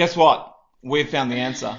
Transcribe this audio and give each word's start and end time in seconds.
Guess 0.00 0.16
what? 0.16 0.56
We've 0.80 1.10
found 1.10 1.30
the 1.30 1.36
answer. 1.36 1.78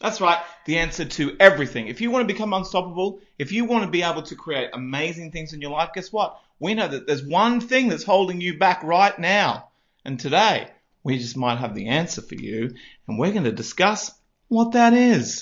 That's 0.00 0.20
right, 0.20 0.40
the 0.66 0.78
answer 0.78 1.04
to 1.04 1.36
everything. 1.38 1.86
If 1.86 2.00
you 2.00 2.10
want 2.10 2.26
to 2.26 2.34
become 2.34 2.52
unstoppable, 2.52 3.20
if 3.38 3.52
you 3.52 3.64
want 3.64 3.84
to 3.84 3.90
be 3.92 4.02
able 4.02 4.22
to 4.22 4.34
create 4.34 4.70
amazing 4.72 5.30
things 5.30 5.52
in 5.52 5.60
your 5.60 5.70
life, 5.70 5.90
guess 5.94 6.12
what? 6.12 6.36
We 6.58 6.74
know 6.74 6.88
that 6.88 7.06
there's 7.06 7.22
one 7.22 7.60
thing 7.60 7.86
that's 7.86 8.02
holding 8.02 8.40
you 8.40 8.58
back 8.58 8.82
right 8.82 9.16
now. 9.16 9.68
And 10.04 10.18
today, 10.18 10.66
we 11.04 11.18
just 11.18 11.36
might 11.36 11.58
have 11.58 11.76
the 11.76 11.86
answer 11.86 12.22
for 12.22 12.34
you, 12.34 12.74
and 13.06 13.20
we're 13.20 13.30
going 13.30 13.44
to 13.44 13.52
discuss 13.52 14.10
what 14.48 14.72
that 14.72 14.92
is. 14.92 15.40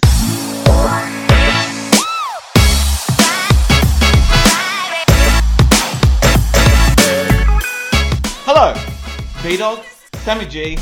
Hello, 8.45 8.75
B 9.43 9.57
Dawg, 9.57 9.83
Sammy 10.25 10.45
G, 10.45 10.77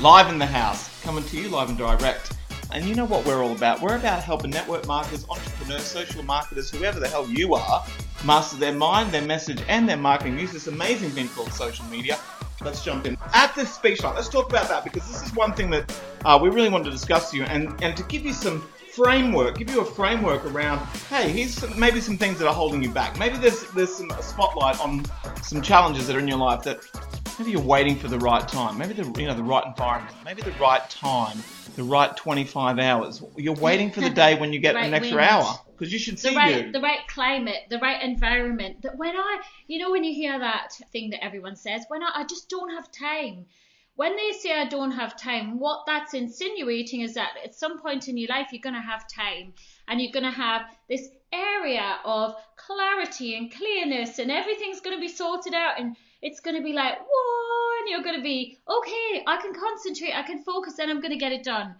live 0.00 0.28
in 0.28 0.38
the 0.38 0.46
house, 0.46 1.02
coming 1.02 1.24
to 1.24 1.36
you 1.36 1.48
live 1.48 1.68
and 1.70 1.76
direct. 1.76 2.32
And 2.70 2.84
you 2.84 2.94
know 2.94 3.04
what 3.04 3.26
we're 3.26 3.42
all 3.42 3.52
about? 3.52 3.80
We're 3.80 3.96
about 3.96 4.22
helping 4.22 4.50
network 4.50 4.86
marketers, 4.86 5.26
entrepreneurs, 5.28 5.82
social 5.82 6.22
marketers, 6.22 6.70
whoever 6.70 7.00
the 7.00 7.08
hell 7.08 7.28
you 7.28 7.54
are, 7.54 7.84
master 8.24 8.56
their 8.58 8.72
mind, 8.72 9.10
their 9.10 9.26
message, 9.26 9.60
and 9.66 9.88
their 9.88 9.96
marketing. 9.96 10.38
Use 10.38 10.52
this 10.52 10.68
amazing 10.68 11.10
thing 11.10 11.28
called 11.30 11.52
social 11.52 11.84
media. 11.86 12.16
Let's 12.64 12.84
jump 12.84 13.06
in. 13.06 13.16
At 13.34 13.56
this 13.56 13.74
speech 13.74 14.02
night, 14.02 14.14
let's 14.14 14.28
talk 14.28 14.48
about 14.48 14.68
that 14.68 14.84
because 14.84 15.08
this 15.08 15.26
is 15.26 15.34
one 15.34 15.52
thing 15.52 15.70
that 15.70 16.00
uh, 16.24 16.38
we 16.40 16.48
really 16.48 16.68
wanted 16.68 16.84
to 16.84 16.90
discuss 16.90 17.32
to 17.32 17.36
you 17.36 17.42
and, 17.44 17.74
and 17.82 17.96
to 17.96 18.04
give 18.04 18.24
you 18.24 18.32
some 18.32 18.68
framework, 18.92 19.58
give 19.58 19.70
you 19.70 19.80
a 19.80 19.84
framework 19.84 20.44
around, 20.44 20.78
hey, 21.08 21.28
here's 21.30 21.54
some, 21.54 21.78
maybe 21.78 22.00
some 22.00 22.16
things 22.16 22.38
that 22.38 22.46
are 22.46 22.54
holding 22.54 22.82
you 22.82 22.90
back. 22.90 23.18
Maybe 23.18 23.36
there's 23.36 23.68
there's 23.70 23.94
some 23.94 24.10
spotlight 24.20 24.78
on 24.80 25.04
some 25.42 25.62
challenges 25.62 26.06
that 26.06 26.16
are 26.16 26.20
in 26.20 26.28
your 26.28 26.38
life 26.38 26.62
that 26.64 26.84
maybe 27.38 27.52
you're 27.52 27.60
waiting 27.60 27.96
for 27.96 28.08
the 28.08 28.18
right 28.18 28.46
time, 28.46 28.78
maybe 28.78 28.94
the 28.94 29.04
you 29.20 29.26
know 29.26 29.34
the 29.34 29.42
right 29.42 29.64
environment, 29.66 30.14
maybe 30.24 30.42
the 30.42 30.52
right 30.52 30.88
time, 30.90 31.38
the 31.76 31.82
right 31.84 32.16
25 32.16 32.78
hours. 32.78 33.22
You're 33.36 33.54
waiting 33.54 33.90
for 33.90 34.00
the 34.00 34.10
day 34.10 34.34
when 34.38 34.52
you 34.52 34.58
get 34.58 34.74
Right 34.74 34.86
an 34.86 34.94
extra 34.94 35.16
wind. 35.16 35.30
hour 35.30 35.58
because 35.76 35.92
you 35.92 35.98
should 35.98 36.18
see 36.18 36.30
the 36.30 36.36
right 36.36 36.66
you. 36.66 36.72
the 36.72 36.80
right 36.80 37.06
climate, 37.08 37.62
the 37.70 37.78
right 37.78 38.02
environment. 38.02 38.82
That 38.82 38.96
when 38.96 39.16
I, 39.16 39.40
you 39.66 39.78
know, 39.78 39.90
when 39.90 40.04
you 40.04 40.14
hear 40.14 40.38
that 40.38 40.72
thing 40.92 41.10
that 41.10 41.24
everyone 41.24 41.56
says, 41.56 41.84
when 41.88 42.02
I, 42.02 42.10
I 42.16 42.24
just 42.24 42.48
don't 42.48 42.70
have 42.70 42.90
time. 42.90 43.46
When 43.96 44.14
they 44.14 44.30
say 44.30 44.52
I 44.52 44.66
don't 44.66 44.92
have 44.92 45.20
time, 45.20 45.58
what 45.58 45.80
that's 45.84 46.14
insinuating 46.14 47.00
is 47.00 47.14
that 47.14 47.30
at 47.44 47.56
some 47.56 47.80
point 47.80 48.06
in 48.06 48.16
your 48.16 48.28
life 48.28 48.46
you're 48.52 48.62
going 48.62 48.76
to 48.76 48.80
have 48.80 49.08
time 49.08 49.54
and 49.88 50.00
you're 50.00 50.12
going 50.12 50.22
to 50.22 50.30
have 50.30 50.66
this 50.88 51.08
area 51.32 51.96
of 52.04 52.36
clarity 52.54 53.36
and 53.36 53.52
clearness 53.52 54.20
and 54.20 54.30
everything's 54.30 54.78
going 54.80 54.94
to 54.96 55.00
be 55.00 55.08
sorted 55.08 55.52
out 55.52 55.80
and 55.80 55.96
it's 56.22 56.40
going 56.40 56.56
to 56.56 56.62
be 56.62 56.72
like, 56.72 56.98
whoa, 56.98 57.80
and 57.80 57.88
you're 57.88 58.02
going 58.02 58.16
to 58.16 58.22
be, 58.22 58.58
okay, 58.68 59.24
I 59.26 59.40
can 59.40 59.52
concentrate, 59.54 60.12
I 60.14 60.22
can 60.22 60.42
focus, 60.42 60.78
and 60.78 60.90
I'm 60.90 61.00
going 61.00 61.12
to 61.12 61.18
get 61.18 61.32
it 61.32 61.44
done. 61.44 61.74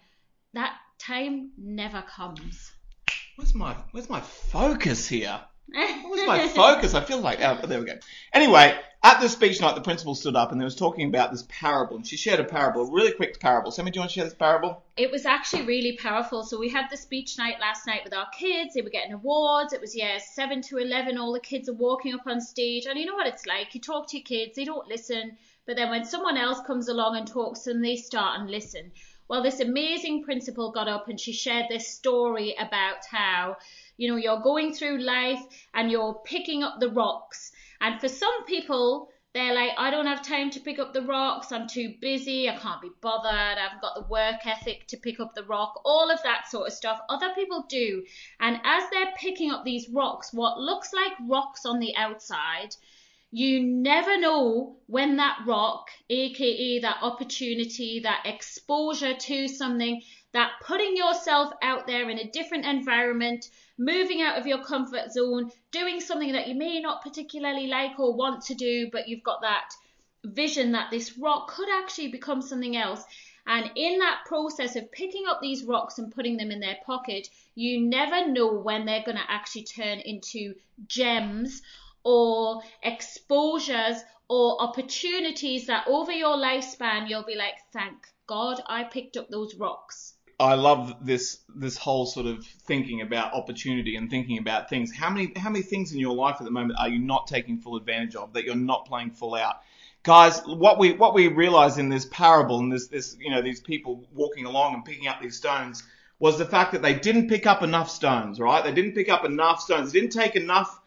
That 0.53 0.73
time 0.97 1.51
never 1.57 2.01
comes. 2.01 2.71
Where's 3.35 3.55
my 3.55 3.75
where's 3.91 4.09
my 4.09 4.19
focus 4.19 5.07
here? 5.07 5.39
Where's 5.71 6.27
my 6.27 6.47
focus? 6.47 6.93
I 6.93 7.01
feel 7.01 7.21
like 7.21 7.39
oh, 7.41 7.65
there 7.65 7.79
we 7.79 7.85
go. 7.85 7.93
Anyway, 8.33 8.77
at 9.01 9.21
the 9.21 9.29
speech 9.29 9.61
night, 9.61 9.75
the 9.75 9.81
principal 9.81 10.15
stood 10.15 10.35
up 10.35 10.51
and 10.51 10.59
they 10.59 10.65
was 10.65 10.75
talking 10.75 11.07
about 11.07 11.31
this 11.31 11.45
parable, 11.47 11.95
and 11.95 12.05
she 12.05 12.17
shared 12.17 12.39
a 12.39 12.43
parable, 12.43 12.81
a 12.81 12.91
really 12.91 13.13
quick 13.13 13.39
parable. 13.39 13.71
Sammy, 13.71 13.91
do 13.91 13.97
you 13.97 14.01
want 14.01 14.11
to 14.11 14.15
share 14.15 14.25
this 14.25 14.33
parable? 14.33 14.83
it 14.99 15.09
was 15.09 15.25
actually 15.25 15.63
really 15.63 15.95
powerful. 15.95 16.43
So 16.43 16.59
we 16.59 16.67
had 16.67 16.87
the 16.91 16.97
speech 16.97 17.37
night 17.37 17.55
last 17.61 17.87
night 17.87 18.01
with 18.03 18.13
our 18.13 18.27
kids. 18.37 18.73
They 18.73 18.81
were 18.81 18.89
getting 18.89 19.13
awards. 19.13 19.71
It 19.71 19.79
was 19.79 19.95
years 19.95 20.23
seven 20.23 20.61
to 20.63 20.77
eleven. 20.77 21.17
All 21.17 21.31
the 21.31 21.39
kids 21.39 21.69
are 21.69 21.73
walking 21.73 22.13
up 22.13 22.27
on 22.27 22.41
stage, 22.41 22.85
and 22.85 22.99
you 22.99 23.05
know 23.05 23.15
what 23.15 23.27
it's 23.27 23.45
like. 23.45 23.73
You 23.73 23.79
talk 23.79 24.09
to 24.09 24.17
your 24.17 24.25
kids, 24.25 24.57
they 24.57 24.65
don't 24.65 24.87
listen, 24.89 25.37
but 25.65 25.77
then 25.77 25.89
when 25.89 26.03
someone 26.03 26.35
else 26.35 26.59
comes 26.67 26.89
along 26.89 27.15
and 27.15 27.25
talks 27.25 27.61
to 27.61 27.71
them, 27.71 27.81
they 27.81 27.95
start 27.95 28.41
and 28.41 28.51
listen. 28.51 28.91
Well, 29.29 29.43
this 29.43 29.59
amazing 29.59 30.23
principal 30.23 30.71
got 30.71 30.87
up 30.87 31.07
and 31.07 31.19
she 31.19 31.33
shared 31.33 31.67
this 31.69 31.87
story 31.87 32.55
about 32.59 33.05
how, 33.09 33.57
you 33.95 34.09
know, 34.09 34.15
you're 34.15 34.41
going 34.41 34.73
through 34.73 34.97
life 34.97 35.39
and 35.73 35.91
you're 35.91 36.15
picking 36.25 36.63
up 36.63 36.79
the 36.79 36.89
rocks. 36.89 37.48
And 37.81 37.99
for 37.99 38.07
some 38.07 38.45
people, 38.45 39.09
they're 39.33 39.53
like, 39.53 39.71
I 39.77 39.91
don't 39.91 40.07
have 40.07 40.23
time 40.25 40.49
to 40.51 40.59
pick 40.59 40.79
up 40.79 40.91
the 40.91 41.03
rocks. 41.03 41.51
I'm 41.51 41.67
too 41.67 41.93
busy. 42.01 42.49
I 42.49 42.55
can't 42.55 42.81
be 42.81 42.89
bothered. 42.99 43.31
I 43.31 43.59
haven't 43.59 43.81
got 43.81 43.93
the 43.93 44.07
work 44.09 44.45
ethic 44.45 44.87
to 44.87 44.97
pick 44.97 45.19
up 45.19 45.35
the 45.35 45.43
rock. 45.43 45.79
All 45.85 46.09
of 46.09 46.21
that 46.23 46.49
sort 46.49 46.67
of 46.67 46.73
stuff. 46.73 46.99
Other 47.09 47.29
people 47.35 47.65
do. 47.69 48.03
And 48.39 48.59
as 48.63 48.83
they're 48.91 49.13
picking 49.17 49.51
up 49.51 49.63
these 49.63 49.87
rocks, 49.89 50.33
what 50.33 50.59
looks 50.59 50.93
like 50.93 51.13
rocks 51.27 51.65
on 51.65 51.79
the 51.79 51.95
outside, 51.95 52.75
you 53.31 53.61
never 53.63 54.19
know 54.19 54.77
when 54.87 55.17
that 55.17 55.41
rock, 55.45 55.89
aka 56.09 56.79
that 56.79 56.97
opportunity, 57.03 57.99
that 57.99 58.23
exposure 58.25 59.13
to 59.13 59.47
something, 59.47 60.01
that 60.33 60.51
putting 60.63 60.95
yourself 60.95 61.51
out 61.61 61.87
there 61.87 62.09
in 62.09 62.19
a 62.19 62.29
different 62.29 62.65
environment, 62.65 63.49
moving 63.77 64.21
out 64.21 64.37
of 64.37 64.45
your 64.45 64.63
comfort 64.63 65.11
zone, 65.11 65.51
doing 65.71 65.99
something 65.99 66.33
that 66.33 66.47
you 66.47 66.55
may 66.55 66.79
not 66.79 67.01
particularly 67.01 67.67
like 67.67 67.99
or 67.99 68.13
want 68.13 68.43
to 68.43 68.53
do, 68.53 68.89
but 68.91 69.07
you've 69.07 69.23
got 69.23 69.41
that 69.41 69.71
vision 70.23 70.73
that 70.73 70.91
this 70.91 71.17
rock 71.17 71.47
could 71.47 71.69
actually 71.69 72.09
become 72.09 72.41
something 72.41 72.75
else. 72.75 73.03
And 73.47 73.71
in 73.75 73.97
that 73.99 74.25
process 74.27 74.75
of 74.75 74.91
picking 74.91 75.23
up 75.27 75.39
these 75.41 75.63
rocks 75.63 75.97
and 75.97 76.13
putting 76.13 76.37
them 76.37 76.51
in 76.51 76.59
their 76.59 76.77
pocket, 76.85 77.27
you 77.55 77.81
never 77.81 78.27
know 78.27 78.53
when 78.53 78.85
they're 78.85 79.03
going 79.03 79.17
to 79.17 79.31
actually 79.31 79.63
turn 79.63 79.99
into 79.99 80.53
gems 80.85 81.63
or 82.03 82.61
exposures 82.83 84.03
or 84.27 84.61
opportunities 84.61 85.65
that 85.65 85.87
over 85.87 86.11
your 86.11 86.37
lifespan 86.37 87.09
you'll 87.09 87.23
be 87.23 87.35
like, 87.35 87.55
thank 87.73 88.07
God 88.27 88.61
I 88.67 88.83
picked 88.83 89.17
up 89.17 89.29
those 89.29 89.55
rocks. 89.55 90.13
I 90.39 90.53
love 90.53 90.95
this 91.01 91.39
this 91.53 91.77
whole 91.77 92.05
sort 92.05 92.25
of 92.25 92.45
thinking 92.45 93.01
about 93.01 93.33
opportunity 93.33 93.97
and 93.97 94.09
thinking 94.09 94.37
about 94.37 94.69
things. 94.69 94.95
How 94.95 95.09
many 95.09 95.33
how 95.35 95.49
many 95.49 95.63
things 95.63 95.91
in 95.91 95.99
your 95.99 96.15
life 96.15 96.37
at 96.39 96.45
the 96.45 96.51
moment 96.51 96.79
are 96.79 96.87
you 96.87 96.99
not 96.99 97.27
taking 97.27 97.57
full 97.57 97.75
advantage 97.75 98.15
of 98.15 98.31
that 98.33 98.45
you're 98.45 98.55
not 98.55 98.85
playing 98.85 99.11
full 99.11 99.35
out? 99.35 99.55
Guys, 100.03 100.41
what 100.45 100.79
we 100.79 100.93
what 100.93 101.13
we 101.13 101.27
realize 101.27 101.77
in 101.77 101.89
this 101.89 102.05
parable 102.05 102.59
and 102.59 102.71
this 102.71 102.87
this 102.87 103.17
you 103.19 103.29
know 103.29 103.41
these 103.41 103.59
people 103.59 104.05
walking 104.13 104.45
along 104.45 104.75
and 104.75 104.85
picking 104.85 105.07
up 105.07 105.21
these 105.21 105.35
stones 105.35 105.83
was 106.19 106.37
the 106.37 106.45
fact 106.45 106.71
that 106.71 106.81
they 106.81 106.93
didn't 106.93 107.27
pick 107.27 107.45
up 107.45 107.61
enough 107.61 107.89
stones, 107.89 108.39
right? 108.39 108.63
They 108.63 108.73
didn't 108.73 108.93
pick 108.93 109.09
up 109.09 109.25
enough 109.25 109.59
stones. 109.59 109.91
They 109.91 109.99
didn't 109.99 110.13
take 110.13 110.35
enough 110.35 110.78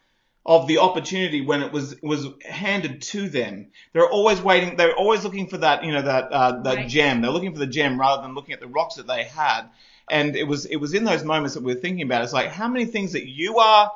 of 0.45 0.67
the 0.67 0.79
opportunity 0.79 1.41
when 1.41 1.63
it 1.63 1.73
was 1.73 1.95
was 2.03 2.27
handed 2.45 3.01
to 3.03 3.29
them. 3.29 3.69
They're 3.93 4.09
always 4.09 4.41
waiting. 4.41 4.77
They're 4.77 4.95
always 4.95 5.23
looking 5.25 5.49
for 5.49 5.59
that 5.59 5.85
you 5.85 5.93
know 5.93 6.03
that 6.03 6.33
uh, 6.33 6.63
that 6.63 6.77
Right. 6.77 6.89
gem. 6.89 7.21
They're 7.23 7.31
looking 7.31 7.53
for 7.53 7.61
the 7.61 7.67
gem 7.67 7.99
rather 7.99 8.23
than 8.23 8.35
looking 8.35 8.55
at 8.55 8.61
the 8.61 8.67
rocks 8.67 8.97
that 8.97 9.07
they 9.07 9.25
had. 9.25 9.63
And 10.11 10.35
it 10.35 10.45
was 10.45 10.67
it 10.67 10.77
was 10.77 10.95
in 10.95 11.05
those 11.05 11.23
moments 11.25 11.55
that 11.55 11.63
we 11.63 11.75
we're 11.75 11.81
thinking 11.81 12.03
about. 12.03 12.25
It's 12.25 12.33
like 12.33 12.51
how 12.51 12.67
many 12.69 12.87
things 12.87 13.13
that 13.13 13.27
you 13.29 13.59
are 13.59 13.93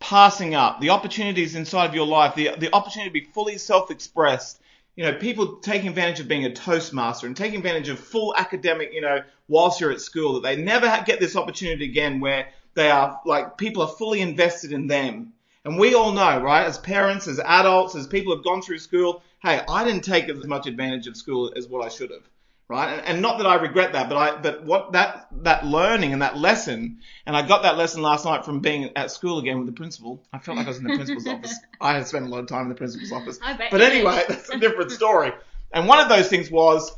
passing 0.00 0.54
up, 0.54 0.80
the 0.80 0.90
opportunities 0.90 1.54
inside 1.54 1.86
of 1.86 1.94
your 1.94 2.06
life, 2.06 2.34
the 2.34 2.50
the 2.58 2.74
opportunity 2.74 3.10
to 3.10 3.26
be 3.26 3.32
fully 3.32 3.58
self-expressed. 3.58 4.60
You 4.96 5.04
know, 5.04 5.14
people 5.14 5.56
taking 5.56 5.88
advantage 5.88 6.20
of 6.20 6.28
being 6.28 6.44
a 6.44 6.52
Toastmaster 6.52 7.26
and 7.26 7.34
taking 7.36 7.58
advantage 7.58 7.88
of 7.88 7.98
full 7.98 8.34
academic, 8.36 8.92
you 8.92 9.00
know, 9.00 9.22
whilst 9.48 9.80
you're 9.80 9.90
at 9.90 10.02
school, 10.02 10.34
that 10.34 10.42
they 10.42 10.56
never 10.56 11.02
get 11.06 11.18
this 11.18 11.34
opportunity 11.34 11.84
again 11.86 12.20
where 12.20 12.48
they 12.74 12.90
are 12.90 13.20
like 13.24 13.56
people 13.58 13.82
are 13.82 13.88
fully 13.88 14.20
invested 14.20 14.72
in 14.72 14.86
them. 14.86 15.32
And 15.64 15.78
we 15.78 15.94
all 15.94 16.12
know, 16.12 16.40
right, 16.40 16.66
as 16.66 16.78
parents, 16.78 17.28
as 17.28 17.38
adults, 17.38 17.94
as 17.94 18.08
people 18.08 18.34
who've 18.34 18.44
gone 18.44 18.62
through 18.62 18.78
school, 18.78 19.22
hey, 19.42 19.60
I 19.68 19.84
didn't 19.84 20.02
take 20.02 20.28
as 20.28 20.44
much 20.44 20.66
advantage 20.66 21.06
of 21.06 21.16
school 21.16 21.52
as 21.54 21.68
what 21.68 21.84
I 21.84 21.88
should 21.88 22.10
have, 22.10 22.28
right? 22.66 22.94
And, 22.94 23.06
and 23.06 23.22
not 23.22 23.38
that 23.38 23.46
I 23.46 23.54
regret 23.54 23.92
that, 23.92 24.08
but 24.08 24.16
I, 24.16 24.40
but 24.40 24.64
what 24.64 24.92
that 24.92 25.28
that 25.42 25.64
learning 25.64 26.12
and 26.12 26.22
that 26.22 26.36
lesson, 26.36 26.98
and 27.26 27.36
I 27.36 27.46
got 27.46 27.62
that 27.62 27.76
lesson 27.76 28.02
last 28.02 28.24
night 28.24 28.44
from 28.44 28.58
being 28.58 28.90
at 28.96 29.12
school 29.12 29.38
again 29.38 29.58
with 29.58 29.66
the 29.66 29.72
principal. 29.72 30.20
I 30.32 30.38
felt 30.40 30.56
like 30.56 30.66
I 30.66 30.70
was 30.70 30.78
in 30.78 30.84
the 30.84 30.96
principal's 30.96 31.26
office. 31.28 31.56
I 31.80 31.94
had 31.94 32.08
spent 32.08 32.26
a 32.26 32.28
lot 32.28 32.40
of 32.40 32.48
time 32.48 32.62
in 32.62 32.68
the 32.68 32.74
principal's 32.74 33.12
office. 33.12 33.38
I 33.40 33.52
bet 33.52 33.70
But 33.70 33.82
anyway, 33.82 34.24
that's 34.28 34.50
a 34.50 34.58
different 34.58 34.90
story. 34.90 35.32
And 35.72 35.86
one 35.86 36.00
of 36.00 36.08
those 36.08 36.28
things 36.28 36.50
was, 36.50 36.92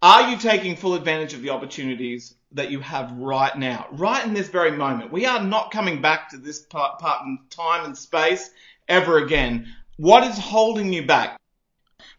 are 0.00 0.30
you 0.30 0.38
taking 0.38 0.74
full 0.76 0.94
advantage 0.94 1.34
of 1.34 1.42
the 1.42 1.50
opportunities 1.50 2.34
that 2.52 2.70
you 2.70 2.80
have 2.80 3.12
right 3.12 3.56
now, 3.56 3.86
right 3.92 4.24
in 4.24 4.34
this 4.34 4.48
very 4.48 4.70
moment? 4.70 5.12
We 5.12 5.26
are 5.26 5.42
not 5.42 5.70
coming 5.70 6.00
back 6.00 6.30
to 6.30 6.38
this 6.38 6.60
part, 6.60 6.98
part 6.98 7.26
in 7.26 7.38
time 7.50 7.84
and 7.84 7.96
space 7.96 8.50
ever 8.88 9.18
again. 9.18 9.74
What 9.96 10.24
is 10.24 10.38
holding 10.38 10.92
you 10.92 11.06
back? 11.06 11.38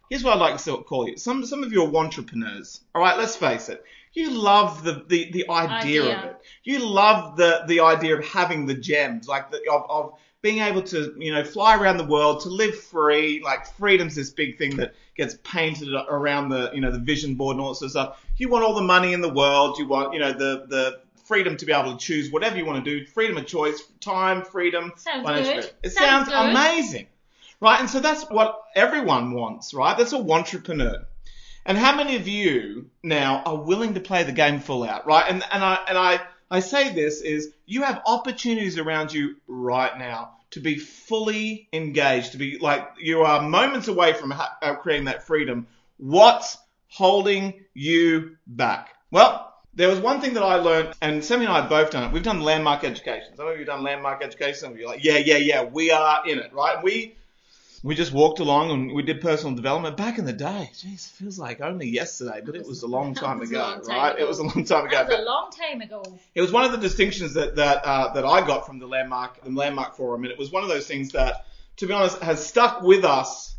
Here's 0.10 0.24
what 0.24 0.34
I'd 0.34 0.40
like 0.40 0.58
to 0.58 0.78
call 0.78 1.08
you. 1.08 1.18
Some 1.18 1.46
some 1.46 1.64
of 1.64 1.74
you 1.74 1.84
are 1.84 1.96
entrepreneurs. 1.96 2.82
All 2.96 3.02
right, 3.02 3.18
let's 3.18 3.36
face 3.36 3.70
it. 3.70 3.84
You 4.18 4.32
love 4.32 4.84
the, 4.84 5.06
the, 5.08 5.32
the 5.32 5.50
idea, 5.50 6.02
Idea. 6.04 6.18
of 6.18 6.24
it. 6.26 6.42
You 6.64 6.80
love 6.80 7.38
the, 7.38 7.64
the 7.68 7.82
idea 7.82 8.18
of 8.18 8.26
having 8.26 8.66
the 8.66 8.74
gems, 8.74 9.28
like 9.28 9.52
the, 9.52 9.62
of, 9.72 9.86
of 9.90 10.14
being 10.42 10.60
able 10.60 10.82
to, 10.82 11.14
you 11.20 11.32
know, 11.32 11.44
fly 11.44 11.78
around 11.78 11.98
the 11.98 12.06
world, 12.06 12.42
to 12.42 12.50
live 12.50 12.76
free. 12.76 13.42
Like 13.44 13.68
freedom's 13.76 14.16
this 14.16 14.32
big 14.32 14.58
thing 14.58 14.76
that 14.78 14.96
gets 15.16 15.38
painted 15.44 15.90
around 16.10 16.50
the, 16.50 16.72
you 16.74 16.82
know, 16.82 16.90
the 16.90 17.00
vision 17.00 17.36
board 17.36 17.58
and 17.58 17.62
all 17.62 17.70
that 17.70 17.76
sort 17.76 17.86
of 17.88 17.92
stuff. 17.92 18.26
You 18.38 18.50
want 18.50 18.64
all 18.66 18.74
the 18.74 18.82
money 18.82 19.14
in 19.14 19.22
the 19.22 19.32
world. 19.32 19.78
You 19.78 19.88
want, 19.88 20.14
you 20.14 20.20
know, 20.20 20.32
the, 20.32 20.66
the 20.68 21.02
freedom 21.26 21.56
to 21.58 21.66
be 21.68 21.72
able 21.72 21.92
to 21.92 21.98
choose 21.98 22.32
whatever 22.32 22.58
you 22.58 22.66
want 22.66 22.84
to 22.84 23.00
do. 23.00 23.06
Freedom 23.06 23.38
of 23.38 23.46
choice, 23.46 23.84
time, 24.00 24.42
freedom, 24.44 24.94
Sounds 24.96 25.28
good. 25.28 25.46
freedom. 25.46 25.70
It 25.84 25.90
Sounds 25.92 26.28
sounds 26.28 26.30
good. 26.30 26.58
amazing. 26.58 27.08
Right? 27.60 27.80
And 27.80 27.90
so 27.90 28.00
that's 28.00 28.24
what 28.32 28.62
everyone 28.76 29.34
wants, 29.34 29.76
right? 29.76 29.96
That's 29.96 30.14
a 30.14 30.18
entrepreneur. 30.18 31.06
And 31.68 31.78
how 31.78 31.96
many 31.98 32.16
of 32.16 32.30
you 32.30 32.90
now 33.04 33.44
are 33.46 33.58
willing 33.58 33.94
to 33.96 34.00
play 34.00 34.24
the 34.24 34.32
game 34.32 34.62
full 34.62 34.86
out, 34.86 35.06
right? 35.06 35.26
And 35.28 35.44
and 35.52 35.64
I 35.64 35.78
and 35.90 35.98
I 35.98 36.22
I 36.50 36.62
say 36.62 36.94
this 36.94 37.20
is 37.22 37.52
you 37.66 37.84
have 37.84 38.02
opportunities 38.06 38.78
around 38.78 39.12
you 39.12 39.36
right 39.48 39.96
now 40.00 40.38
to 40.52 40.62
be 40.62 40.78
fully 40.78 41.68
engaged, 41.74 42.32
to 42.32 42.38
be 42.38 42.58
like 42.58 42.88
you 43.00 43.22
are 43.22 43.42
moments 43.42 43.90
away 43.90 44.14
from 44.14 44.32
ha- 44.32 44.58
uh, 44.62 44.76
creating 44.76 45.06
that 45.06 45.28
freedom. 45.28 45.68
What's 45.98 46.58
holding 46.88 47.66
you 47.74 48.38
back? 48.48 48.96
Well, 49.12 49.54
there 49.74 49.90
was 49.90 50.00
one 50.00 50.22
thing 50.22 50.36
that 50.36 50.44
I 50.44 50.56
learned, 50.56 50.94
and 51.02 51.24
Sammy 51.24 51.46
and 51.46 51.54
I 51.54 51.62
have 51.62 51.70
both 51.70 51.92
done 51.92 52.06
it. 52.06 52.14
We've 52.14 52.24
done 52.24 52.42
landmark 52.42 52.86
education. 52.86 53.36
Some 53.36 53.46
of 53.46 53.54
you 53.54 53.60
have 53.60 53.68
done 53.68 53.84
landmark 53.84 54.24
education. 54.24 54.56
Some 54.56 54.72
of 54.72 54.80
you 54.80 54.86
are 54.86 54.92
like, 54.92 55.04
yeah, 55.04 55.18
yeah, 55.18 55.38
yeah, 55.38 55.64
we 55.64 55.92
are 55.92 56.26
in 56.26 56.40
it, 56.40 56.54
right? 56.54 56.82
We 56.82 57.16
we 57.84 57.96
just 57.96 58.12
walked 58.12 58.40
along 58.40 58.72
and 58.72 58.94
we 58.94 59.04
did 59.04 59.22
personal 59.22 59.56
development 59.56 59.98
back 59.98 60.18
in 60.18 60.26
the 60.26 60.34
day. 60.34 60.72
Jeez, 60.74 61.08
it 61.08 61.12
feels 61.16 61.38
like 61.38 61.62
only 61.62 61.88
yesterday, 61.88 62.42
but 62.44 62.56
it 62.56 62.66
was 62.66 62.84
a 62.84 62.88
long 62.88 63.14
time 63.16 63.42
ago, 63.42 63.60
long 63.60 63.82
time 63.82 63.96
right? 63.96 64.16
ago. 64.16 64.24
It 64.24 64.28
was 64.28 64.40
a 64.40 64.44
long 64.44 64.64
time 64.64 64.86
ago. 64.86 64.98
That 64.98 65.10
was 65.10 65.20
a 65.20 65.24
long 65.24 65.52
time 65.52 65.82
ago. 65.82 66.04
it 66.34 66.42
was 66.42 66.52
one 66.52 66.66
of 66.66 66.72
the 66.72 66.78
distinctions 66.78 67.34
that 67.36 67.56
that 67.56 67.86
uh, 67.86 68.14
that 68.14 68.26
I 68.26 68.46
got 68.46 68.66
from 68.66 68.80
the 68.80 68.88
landmark 68.88 69.44
the 69.44 69.50
landmark 69.50 69.96
forum, 69.96 70.24
and 70.24 70.32
it 70.32 70.40
was 70.40 70.52
one 70.52 70.64
of 70.64 70.70
those 70.70 70.88
things 70.88 71.12
that, 71.12 71.46
to 71.78 71.88
be 71.88 71.94
honest, 71.94 72.20
has 72.22 72.46
stuck 72.46 72.82
with 72.82 73.06
us 73.06 73.56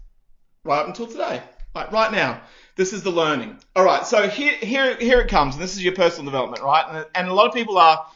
right 0.65 0.81
up 0.81 0.89
until 0.89 1.07
today. 1.07 1.43
Like 1.75 1.93
right 1.93 2.11
now, 2.11 2.41
this 2.77 2.93
is 2.93 3.03
the 3.03 3.11
learning. 3.11 3.59
All 3.77 3.85
right, 3.85 4.05
so 4.07 4.29
here 4.29 4.55
here 4.55 4.97
here 4.97 5.21
it 5.21 5.29
comes, 5.29 5.55
and 5.55 5.63
this 5.63 5.75
is 5.75 5.85
your 5.85 5.95
personal 5.95 6.25
development, 6.25 6.63
right? 6.63 6.85
And, 6.89 7.07
and 7.15 7.29
a 7.29 7.35
lot 7.35 7.47
of 7.47 7.55
people 7.55 7.79
are, 7.79 8.07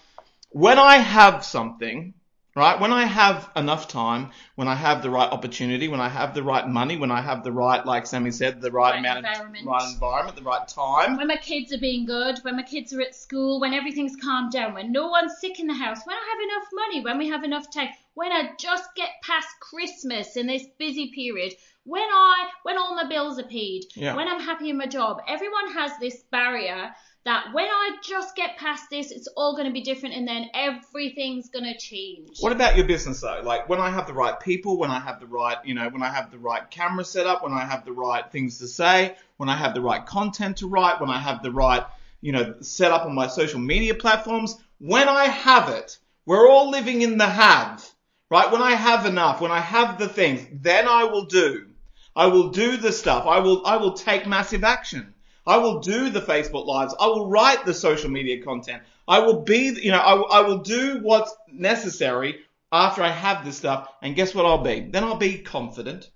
when 0.51 0.79
I 0.79 0.97
have 0.97 1.45
something, 1.45 2.15
right? 2.55 2.79
When 2.79 2.93
I 2.93 3.05
have 3.05 3.51
enough 3.57 3.89
time, 3.89 4.31
when 4.57 4.69
I 4.69 4.75
have 4.75 5.03
the 5.03 5.11
right 5.11 5.31
opportunity, 5.31 5.89
when 5.89 6.01
I 6.01 6.09
have 6.09 6.35
the 6.35 6.43
right 6.43 6.69
money, 6.69 6.97
when 6.97 7.11
I 7.11 7.21
have 7.23 7.45
the 7.45 7.53
right, 7.53 7.85
like 7.85 8.07
Sammy 8.07 8.31
said, 8.31 8.61
the 8.61 8.71
right, 8.71 8.93
Right 8.93 8.99
amount 8.99 9.19
of 9.19 9.25
right 9.25 9.89
environment, 9.93 10.37
the 10.37 10.43
right 10.43 10.69
time. 10.69 11.17
When 11.17 11.29
my 11.29 11.37
kids 11.37 11.73
are 11.73 11.79
being 11.79 12.05
good, 12.05 12.39
when 12.43 12.57
my 12.57 12.63
kids 12.63 12.93
are 12.93 13.01
at 13.01 13.15
school, 13.15 13.61
when 13.61 13.73
everything's 13.73 14.17
calmed 14.17 14.53
down, 14.53 14.75
when 14.75 14.93
no 14.93 15.09
one's 15.09 15.39
sick 15.39 15.61
in 15.61 15.67
the 15.67 15.75
house, 15.75 16.01
when 16.05 16.17
I 16.17 16.29
have 16.31 16.51
enough 16.51 16.69
money, 16.73 17.01
when 17.05 17.19
we 17.19 17.29
have 17.29 17.45
enough 17.45 17.71
time, 17.73 17.89
when 18.15 18.33
I 18.33 18.51
just 18.59 18.95
get 18.95 19.11
past 19.23 19.49
Christmas 19.61 20.37
in 20.37 20.47
this 20.47 20.67
busy 20.79 21.11
period, 21.15 21.55
when 21.85 22.03
I 22.03 22.49
when 22.63 22.79
all 22.79 22.95
my 22.95 23.09
bills 23.09 23.39
are 23.39 23.49
paid, 23.49 23.85
Yeah. 23.97 24.15
when 24.15 24.29
I'm 24.29 24.41
happy 24.41 24.71
in 24.71 24.77
my 24.77 24.87
job, 24.87 25.23
everyone 25.27 25.73
has 25.73 25.93
this 25.99 26.23
barrier 26.31 26.95
that 27.25 27.53
when 27.53 27.67
I 27.67 27.97
just 28.03 28.35
get 28.35 28.57
past 28.57 28.91
this, 28.91 29.11
it's 29.11 29.29
all 29.37 29.55
going 29.55 29.67
to 29.67 29.73
be 29.73 29.83
different, 29.83 30.17
and 30.17 30.27
then 30.27 30.47
everything's 30.55 31.49
going 31.51 31.65
to 31.65 31.79
change. 31.79 32.39
What 32.41 32.53
about 32.53 32.77
your 32.77 32.87
business 32.87 33.21
though? 33.21 33.41
Like 33.45 33.69
when 33.69 33.81
I 33.81 33.91
have 33.91 34.07
the 34.07 34.13
right 34.13 34.39
people, 34.41 34.77
when 34.79 34.91
I 34.91 34.99
have 34.99 35.21
the 35.21 35.27
right, 35.27 35.59
you 35.65 35.75
know, 35.75 35.89
when 35.89 36.03
I 36.03 36.11
have 36.11 36.31
the 36.31 36.39
right 36.39 36.69
camera 36.71 37.05
set 37.05 37.27
up, 37.27 37.43
when 37.43 37.53
I 37.53 37.65
have 37.65 37.85
the 37.85 37.93
right 37.93 38.31
things 38.31 38.59
to 38.59 38.67
say, 38.67 39.17
when 39.37 39.49
I 39.49 39.57
have 39.57 39.75
the 39.75 39.81
right 39.81 40.05
content 40.05 40.59
to 40.59 40.69
write, 40.69 41.01
when 41.01 41.11
I 41.11 41.19
have 41.19 41.43
the 41.43 41.53
right, 41.53 41.85
you 42.21 42.33
know, 42.33 42.55
set 42.61 42.91
up 42.91 43.07
on 43.07 43.15
my 43.15 43.29
social 43.29 43.61
media 43.61 43.95
platforms, 43.95 44.59
when 44.79 45.09
I 45.09 45.27
have 45.27 45.69
it, 45.69 45.99
we're 46.27 46.49
all 46.49 46.71
living 46.71 47.03
in 47.03 47.19
the 47.19 47.27
have, 47.27 47.89
right? 48.31 48.51
When 48.51 48.63
I 48.63 48.73
have 48.73 49.07
enough, 49.07 49.41
when 49.41 49.53
I 49.53 49.61
have 49.61 49.99
the 49.99 50.09
things, 50.09 50.45
then 50.53 50.89
I 50.89 51.05
will 51.05 51.27
do. 51.27 51.67
I 52.15 52.27
will 52.27 52.51
do 52.51 52.77
the 52.77 52.93
stuff. 52.93 53.27
I 53.27 53.39
will, 53.39 53.65
I 53.65 53.77
will 53.77 53.95
take 53.95 54.27
massive 54.27 54.65
action. 54.65 55.12
I 55.47 55.57
will 55.59 55.81
do 55.81 56.11
the 56.11 56.21
Facebook 56.21 56.67
lives. 56.67 56.95
I 57.01 57.07
will 57.07 57.29
write 57.29 57.65
the 57.65 57.75
social 57.75 58.11
media 58.11 58.43
content. 58.45 58.83
I 59.09 59.19
will 59.21 59.43
be, 59.43 59.77
you 59.83 59.91
know, 59.91 59.99
I, 59.99 60.15
will- 60.15 60.33
I 60.33 60.41
will 60.43 60.59
do 60.59 61.01
what's 61.03 61.35
necessary 61.51 62.41
after 62.71 63.03
I 63.03 63.09
have 63.11 63.45
this 63.45 63.57
stuff. 63.57 63.89
And 64.03 64.15
guess 64.15 64.35
what 64.35 64.47
I'll 64.47 64.63
be? 64.63 64.89
Then 64.91 65.05
I'll 65.05 65.17
be 65.17 65.39
confident. 65.39 66.11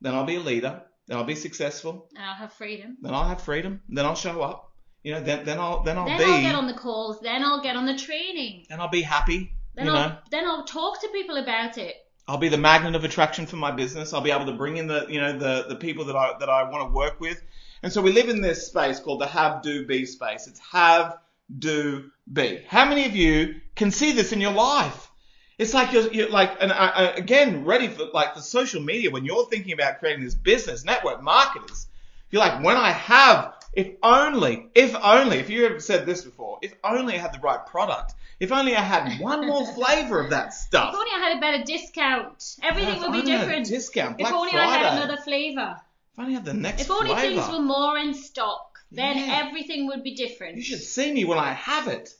Then 0.00 0.14
I'll 0.14 0.24
be 0.24 0.36
a 0.36 0.40
leader. 0.40 0.82
Then 1.06 1.18
I'll 1.18 1.24
be 1.24 1.34
successful. 1.34 2.08
And 2.16 2.24
I'll 2.24 2.34
have 2.34 2.52
freedom. 2.52 2.96
Then 3.02 3.14
I'll 3.14 3.28
have 3.28 3.42
freedom. 3.42 3.82
Then 3.88 4.06
I'll 4.06 4.14
show 4.14 4.40
up. 4.40 4.72
You 5.02 5.14
know, 5.14 5.20
then, 5.22 5.44
then 5.44 5.58
I'll, 5.58 5.82
then 5.82 5.98
I'll 5.98 6.06
Then 6.06 6.18
be, 6.18 6.24
I'll 6.24 6.40
get 6.42 6.54
on 6.54 6.66
the 6.66 6.74
calls. 6.74 7.20
Then 7.20 7.42
I'll 7.44 7.62
get 7.62 7.76
on 7.76 7.86
the 7.86 7.96
training. 7.96 8.66
then 8.68 8.80
I'll 8.80 8.88
be 8.88 9.02
happy. 9.02 9.52
Then 9.74 9.86
you 9.86 9.92
I'll 9.92 10.08
know, 10.10 10.16
then 10.30 10.46
I'll 10.46 10.64
talk 10.64 11.00
to 11.02 11.08
people 11.08 11.36
about 11.36 11.78
it. 11.78 11.94
I'll 12.28 12.38
be 12.38 12.48
the 12.48 12.58
magnet 12.58 12.94
of 12.94 13.02
attraction 13.04 13.46
for 13.46 13.56
my 13.56 13.70
business. 13.72 14.12
I'll 14.12 14.20
be 14.20 14.30
able 14.30 14.46
to 14.46 14.52
bring 14.52 14.76
in 14.76 14.86
the, 14.86 15.06
you 15.08 15.20
know, 15.20 15.36
the, 15.36 15.66
the 15.68 15.76
people 15.76 16.04
that 16.06 16.16
I, 16.16 16.38
that 16.38 16.48
I 16.48 16.62
want 16.70 16.88
to 16.88 16.92
work 16.94 17.18
with. 17.20 17.42
And 17.82 17.92
so 17.92 18.02
we 18.02 18.12
live 18.12 18.28
in 18.28 18.40
this 18.40 18.66
space 18.66 19.00
called 19.00 19.20
the 19.20 19.26
have, 19.26 19.62
do, 19.62 19.86
be 19.86 20.04
space. 20.04 20.46
It's 20.46 20.60
have, 20.60 21.18
do, 21.58 22.10
be. 22.30 22.62
How 22.68 22.86
many 22.86 23.06
of 23.06 23.16
you 23.16 23.60
can 23.74 23.90
see 23.90 24.12
this 24.12 24.32
in 24.32 24.40
your 24.40 24.52
life? 24.52 25.10
It's 25.58 25.74
like 25.74 25.92
you're, 25.92 26.10
you're 26.12 26.30
like, 26.30 26.56
and 26.60 26.72
I, 26.72 27.12
again, 27.16 27.64
ready 27.64 27.88
for 27.88 28.06
like 28.14 28.34
the 28.34 28.40
social 28.40 28.82
media 28.82 29.10
when 29.10 29.24
you're 29.24 29.46
thinking 29.46 29.72
about 29.72 29.98
creating 29.98 30.24
this 30.24 30.34
business, 30.34 30.84
network 30.84 31.22
marketers. 31.22 31.86
You're 32.30 32.40
like, 32.40 32.62
when 32.62 32.76
I 32.76 32.92
have, 32.92 33.54
if 33.72 33.88
only, 34.02 34.68
if 34.74 34.94
only, 34.94 35.38
if 35.38 35.50
you 35.50 35.66
ever 35.66 35.80
said 35.80 36.06
this 36.06 36.22
before, 36.22 36.58
if 36.62 36.74
only 36.84 37.14
I 37.14 37.18
had 37.18 37.34
the 37.34 37.40
right 37.40 37.64
product, 37.66 38.14
if 38.38 38.52
only 38.52 38.74
I 38.74 38.80
had 38.80 39.20
one 39.20 39.46
more 39.46 39.66
flavor 39.74 40.20
of 40.20 40.30
that 40.30 40.54
stuff. 40.54 40.94
If 40.94 40.98
only 40.98 41.10
I 41.14 41.28
had 41.28 41.36
a 41.36 41.40
better 41.40 41.64
discount, 41.64 42.56
everything 42.62 43.00
would 43.00 43.12
be 43.12 43.18
only 43.18 43.32
I 43.32 43.36
had 43.36 43.42
a 43.42 43.46
different. 43.46 43.66
Discount, 43.66 44.20
if 44.20 44.32
only 44.32 44.52
Friday. 44.52 44.66
I 44.66 44.76
had 44.78 45.02
another 45.02 45.20
flavour. 45.22 45.80
If 46.14 46.18
only 46.18 46.34
had 46.34 46.44
the 46.44 46.54
next 46.54 46.82
If 46.82 46.90
only 46.90 47.14
things 47.14 47.48
were 47.48 47.60
more 47.60 47.96
in 47.98 48.14
stock, 48.14 48.78
then 48.90 49.16
Yeah. 49.16 49.46
everything 49.46 49.86
would 49.86 50.02
be 50.02 50.14
different. 50.14 50.56
You 50.56 50.62
should 50.62 50.82
see 50.82 51.12
me 51.12 51.24
when 51.24 51.38
I 51.38 51.52
have 51.52 51.88
it. 51.88 52.10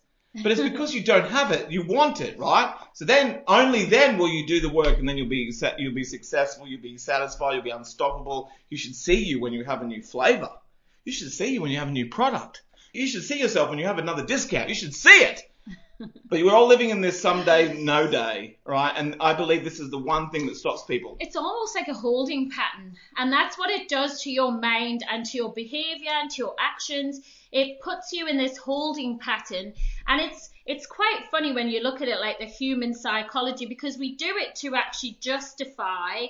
But 0.42 0.52
it's 0.52 0.60
because 0.60 0.94
you 0.94 1.02
don't 1.02 1.28
have 1.28 1.50
it. 1.50 1.72
You 1.72 1.82
want 1.82 2.20
it, 2.20 2.38
right? 2.38 2.72
So 2.92 3.04
then, 3.04 3.42
only 3.48 3.86
then 3.86 4.16
will 4.16 4.28
you 4.28 4.46
do 4.46 4.60
the 4.60 4.68
work, 4.68 4.96
and 4.98 5.08
then 5.08 5.16
you'll 5.18 5.28
be 5.28 5.50
sa- 5.50 5.74
you'll 5.76 5.92
be 5.92 6.04
successful. 6.04 6.68
You'll 6.68 6.80
be 6.80 6.98
satisfied. 6.98 7.54
You'll 7.54 7.64
be 7.64 7.70
unstoppable. 7.70 8.48
You 8.68 8.78
should 8.78 8.94
see 8.94 9.24
you 9.24 9.40
when 9.40 9.52
you 9.52 9.64
have 9.64 9.82
a 9.82 9.86
new 9.86 10.02
flavor. 10.04 10.52
You 11.04 11.12
should 11.12 11.32
see 11.32 11.52
you 11.54 11.60
when 11.62 11.72
you 11.72 11.78
have 11.80 11.88
a 11.88 11.92
new 11.92 12.08
product. 12.08 12.62
You 12.92 13.08
should 13.08 13.24
see 13.24 13.40
yourself 13.40 13.70
when 13.70 13.80
you 13.80 13.86
have 13.86 13.98
another 13.98 14.24
discount. 14.24 14.68
You 14.68 14.76
should 14.76 14.94
see 14.94 15.08
it. 15.30 15.42
But 16.00 16.42
we're 16.42 16.54
all 16.54 16.66
living 16.66 16.90
in 16.90 17.00
this 17.00 17.20
someday, 17.20 17.74
no 17.82 18.10
day, 18.10 18.56
right? 18.64 18.92
And 18.96 19.16
I 19.20 19.34
believe 19.34 19.64
this 19.64 19.80
is 19.80 19.90
the 19.90 19.98
one 19.98 20.30
thing 20.30 20.46
that 20.46 20.56
stops 20.56 20.84
people. 20.84 21.16
It's 21.20 21.36
almost 21.36 21.74
like 21.74 21.88
a 21.88 21.94
holding 21.94 22.50
pattern, 22.50 22.96
and 23.16 23.32
that's 23.32 23.58
what 23.58 23.70
it 23.70 23.88
does 23.88 24.22
to 24.22 24.30
your 24.30 24.52
mind 24.52 25.04
and 25.10 25.26
to 25.26 25.36
your 25.36 25.52
behavior 25.52 26.12
and 26.12 26.30
to 26.30 26.36
your 26.38 26.54
actions. 26.58 27.20
It 27.52 27.80
puts 27.80 28.12
you 28.12 28.28
in 28.28 28.38
this 28.38 28.56
holding 28.56 29.18
pattern, 29.18 29.74
and 30.06 30.20
it's 30.20 30.50
it's 30.66 30.86
quite 30.86 31.24
funny 31.30 31.52
when 31.52 31.68
you 31.68 31.82
look 31.82 32.00
at 32.00 32.08
it 32.08 32.20
like 32.20 32.38
the 32.38 32.44
human 32.46 32.94
psychology 32.94 33.66
because 33.66 33.98
we 33.98 34.14
do 34.14 34.36
it 34.36 34.54
to 34.56 34.74
actually 34.76 35.18
justify 35.20 36.26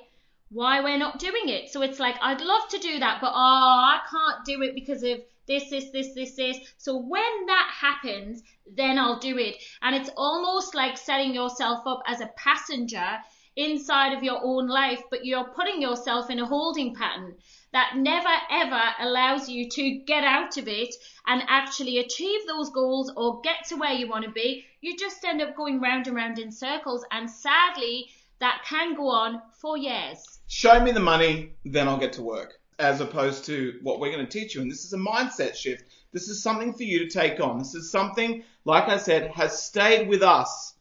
why 0.50 0.80
we're 0.80 0.98
not 0.98 1.18
doing 1.18 1.48
it. 1.48 1.70
So 1.70 1.82
it's 1.82 2.00
like 2.00 2.16
I'd 2.20 2.40
love 2.40 2.68
to 2.70 2.78
do 2.78 2.98
that, 2.98 3.20
but 3.20 3.32
oh, 3.32 3.34
I 3.34 4.00
can't 4.10 4.44
do 4.44 4.62
it 4.62 4.74
because 4.74 5.02
of 5.04 5.20
this, 5.46 5.70
this, 5.70 5.90
this, 5.90 6.12
this, 6.14 6.34
this. 6.36 6.58
So 6.76 6.96
when 6.96 7.46
that 7.46 7.70
happens, 7.72 8.42
then 8.76 8.98
I'll 8.98 9.18
do 9.18 9.38
it. 9.38 9.56
And 9.82 9.94
it's 9.94 10.10
almost 10.16 10.74
like 10.74 10.96
setting 10.98 11.34
yourself 11.34 11.86
up 11.86 12.02
as 12.06 12.20
a 12.20 12.30
passenger 12.36 13.18
inside 13.56 14.12
of 14.12 14.22
your 14.22 14.40
own 14.42 14.68
life, 14.68 15.02
but 15.10 15.24
you're 15.24 15.44
putting 15.44 15.82
yourself 15.82 16.30
in 16.30 16.38
a 16.38 16.46
holding 16.46 16.94
pattern 16.94 17.34
that 17.72 17.96
never 17.96 18.28
ever 18.50 18.82
allows 19.00 19.48
you 19.48 19.68
to 19.68 19.90
get 20.06 20.24
out 20.24 20.56
of 20.56 20.66
it 20.66 20.94
and 21.26 21.42
actually 21.48 21.98
achieve 21.98 22.40
those 22.46 22.70
goals 22.70 23.12
or 23.16 23.40
get 23.42 23.64
to 23.66 23.76
where 23.76 23.92
you 23.92 24.08
want 24.08 24.24
to 24.24 24.30
be. 24.30 24.64
You 24.80 24.96
just 24.96 25.24
end 25.24 25.42
up 25.42 25.56
going 25.56 25.80
round 25.80 26.06
and 26.06 26.16
round 26.16 26.38
in 26.38 26.50
circles, 26.50 27.04
and 27.10 27.30
sadly, 27.30 28.08
that 28.40 28.62
can 28.64 28.94
go 28.94 29.08
on 29.08 29.42
for 29.60 29.76
years. 29.76 30.29
Show 30.50 30.80
me 30.80 30.90
the 30.90 31.00
money, 31.00 31.52
then 31.64 31.86
I'll 31.86 31.96
get 31.96 32.14
to 32.14 32.22
work. 32.22 32.58
As 32.78 33.00
opposed 33.00 33.44
to 33.44 33.78
what 33.82 34.00
we're 34.00 34.10
going 34.10 34.26
to 34.26 34.38
teach 34.38 34.54
you. 34.54 34.62
And 34.62 34.70
this 34.70 34.84
is 34.84 34.92
a 34.92 34.98
mindset 34.98 35.54
shift. 35.54 35.84
This 36.12 36.28
is 36.28 36.42
something 36.42 36.72
for 36.72 36.82
you 36.82 36.98
to 37.00 37.08
take 37.08 37.38
on. 37.38 37.58
This 37.58 37.74
is 37.74 37.90
something, 37.90 38.42
like 38.64 38.88
I 38.88 38.96
said, 38.96 39.30
has 39.30 39.62
stayed 39.62 40.08
with 40.08 40.22
us 40.22 40.74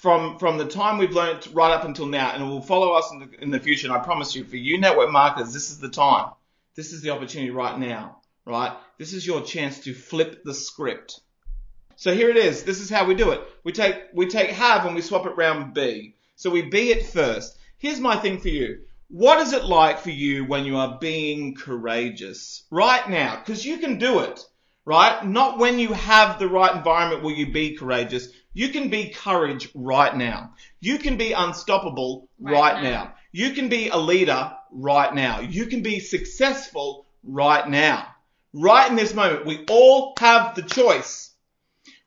from, 0.00 0.38
from 0.38 0.58
the 0.58 0.66
time 0.66 0.98
we've 0.98 1.12
learned 1.12 1.46
right 1.54 1.72
up 1.72 1.84
until 1.84 2.06
now. 2.06 2.32
And 2.32 2.42
it 2.42 2.46
will 2.46 2.60
follow 2.60 2.94
us 2.94 3.12
in 3.12 3.20
the, 3.20 3.42
in 3.42 3.50
the 3.50 3.60
future. 3.60 3.86
And 3.86 3.96
I 3.96 4.02
promise 4.02 4.34
you, 4.34 4.44
for 4.44 4.56
you 4.56 4.78
network 4.78 5.12
marketers, 5.12 5.52
this 5.52 5.70
is 5.70 5.78
the 5.78 5.88
time. 5.88 6.30
This 6.74 6.92
is 6.92 7.00
the 7.00 7.10
opportunity 7.10 7.50
right 7.50 7.78
now, 7.78 8.18
right? 8.44 8.76
This 8.98 9.12
is 9.12 9.26
your 9.26 9.42
chance 9.42 9.78
to 9.80 9.94
flip 9.94 10.42
the 10.42 10.54
script. 10.54 11.20
So 11.94 12.12
here 12.12 12.28
it 12.28 12.36
is. 12.36 12.64
This 12.64 12.80
is 12.80 12.90
how 12.90 13.04
we 13.06 13.14
do 13.14 13.30
it. 13.30 13.40
We 13.62 13.72
take 13.72 13.96
we 14.12 14.26
take 14.26 14.50
have 14.50 14.84
and 14.84 14.94
we 14.94 15.00
swap 15.00 15.26
it 15.26 15.36
round 15.36 15.74
B. 15.74 16.14
So 16.34 16.50
we 16.50 16.62
be 16.62 16.90
it 16.90 17.06
first. 17.06 17.56
Here's 17.78 18.00
my 18.00 18.16
thing 18.16 18.40
for 18.40 18.48
you. 18.48 18.80
What 19.08 19.38
is 19.38 19.52
it 19.52 19.64
like 19.64 20.00
for 20.00 20.10
you 20.10 20.44
when 20.44 20.64
you 20.64 20.78
are 20.78 20.98
being 20.98 21.54
courageous 21.54 22.64
right 22.70 23.08
now? 23.08 23.36
Because 23.38 23.64
you 23.64 23.78
can 23.78 23.98
do 23.98 24.18
it, 24.18 24.44
right? 24.84 25.24
Not 25.24 25.58
when 25.58 25.78
you 25.78 25.92
have 25.92 26.38
the 26.38 26.48
right 26.48 26.74
environment 26.74 27.22
will 27.22 27.32
you 27.32 27.52
be 27.52 27.76
courageous. 27.76 28.28
You 28.52 28.70
can 28.70 28.88
be 28.88 29.10
courage 29.10 29.68
right 29.74 30.14
now. 30.16 30.54
You 30.80 30.98
can 30.98 31.16
be 31.16 31.32
unstoppable 31.32 32.28
Right 32.40 32.52
right, 32.52 32.82
now. 32.82 32.90
now. 32.90 33.14
You 33.30 33.52
can 33.52 33.68
be 33.68 33.88
a 33.90 33.96
leader 33.96 34.52
right 34.72 35.14
now. 35.14 35.40
You 35.40 35.66
can 35.66 35.82
be 35.82 36.00
successful 36.00 37.06
right 37.22 37.68
now. 37.68 38.08
Right 38.52 38.90
in 38.90 38.96
this 38.96 39.14
moment. 39.14 39.46
We 39.46 39.64
all 39.68 40.14
have 40.18 40.56
the 40.56 40.62
choice. 40.62 41.30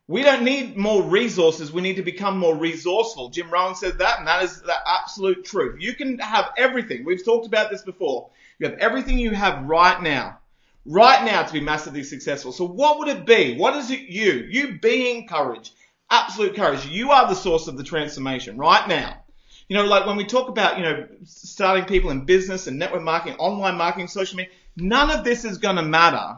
We 0.10 0.24
don't 0.24 0.44
need 0.44 0.76
more 0.76 1.04
resources. 1.04 1.72
We 1.72 1.84
need 1.84 1.98
to 1.98 2.02
become 2.02 2.40
more 2.40 2.56
resourceful. 2.58 3.30
Jim 3.30 3.52
Rohn 3.52 3.76
said 3.76 4.00
that, 4.00 4.18
and 4.18 4.28
that 4.28 4.42
is 4.42 4.60
the 4.60 4.74
absolute 4.88 5.46
truth. 5.46 5.76
You 5.80 5.94
can 5.94 6.18
have 6.18 6.50
everything. 6.58 7.06
We've 7.06 7.24
talked 7.24 7.46
about 7.46 7.70
this 7.70 7.84
before. 7.84 8.32
You 8.58 8.68
have 8.68 8.80
everything 8.80 9.20
you 9.20 9.30
have 9.36 9.66
right 9.66 10.02
now. 10.02 10.40
right 10.86 11.24
now 11.24 11.44
to 11.44 11.54
be 11.54 11.62
massively 11.62 12.04
successful. 12.04 12.52
So 12.52 12.66
what 12.66 13.00
would 13.00 13.08
it 13.08 13.26
be? 13.26 13.56
What 13.58 13.76
is 13.76 13.92
it 13.92 14.02
you? 14.02 14.48
You 14.50 14.80
being 14.80 15.28
courage, 15.28 15.72
absolute 16.10 16.56
courage. 16.56 16.86
You 16.88 17.12
are 17.12 17.28
the 17.28 17.36
source 17.36 17.68
of 17.68 17.78
the 17.78 17.84
transformation 17.84 18.58
right 18.58 18.88
now. 18.88 19.24
You 19.68 19.78
know, 19.78 19.86
like 19.86 20.08
when 20.08 20.18
we 20.18 20.26
talk 20.26 20.50
about, 20.50 20.78
you 20.78 20.84
know, 20.84 21.08
starting 21.26 21.86
people 21.86 22.10
in 22.10 22.26
business 22.26 22.66
and 22.66 22.80
network 22.80 23.04
marketing, 23.04 23.38
online 23.38 23.76
marketing, 23.78 24.08
social 24.08 24.38
media, 24.38 24.52
none 24.76 25.12
of 25.12 25.24
this 25.24 25.46
is 25.46 25.60
going 25.60 25.76
to 25.76 25.84
matter 25.84 26.38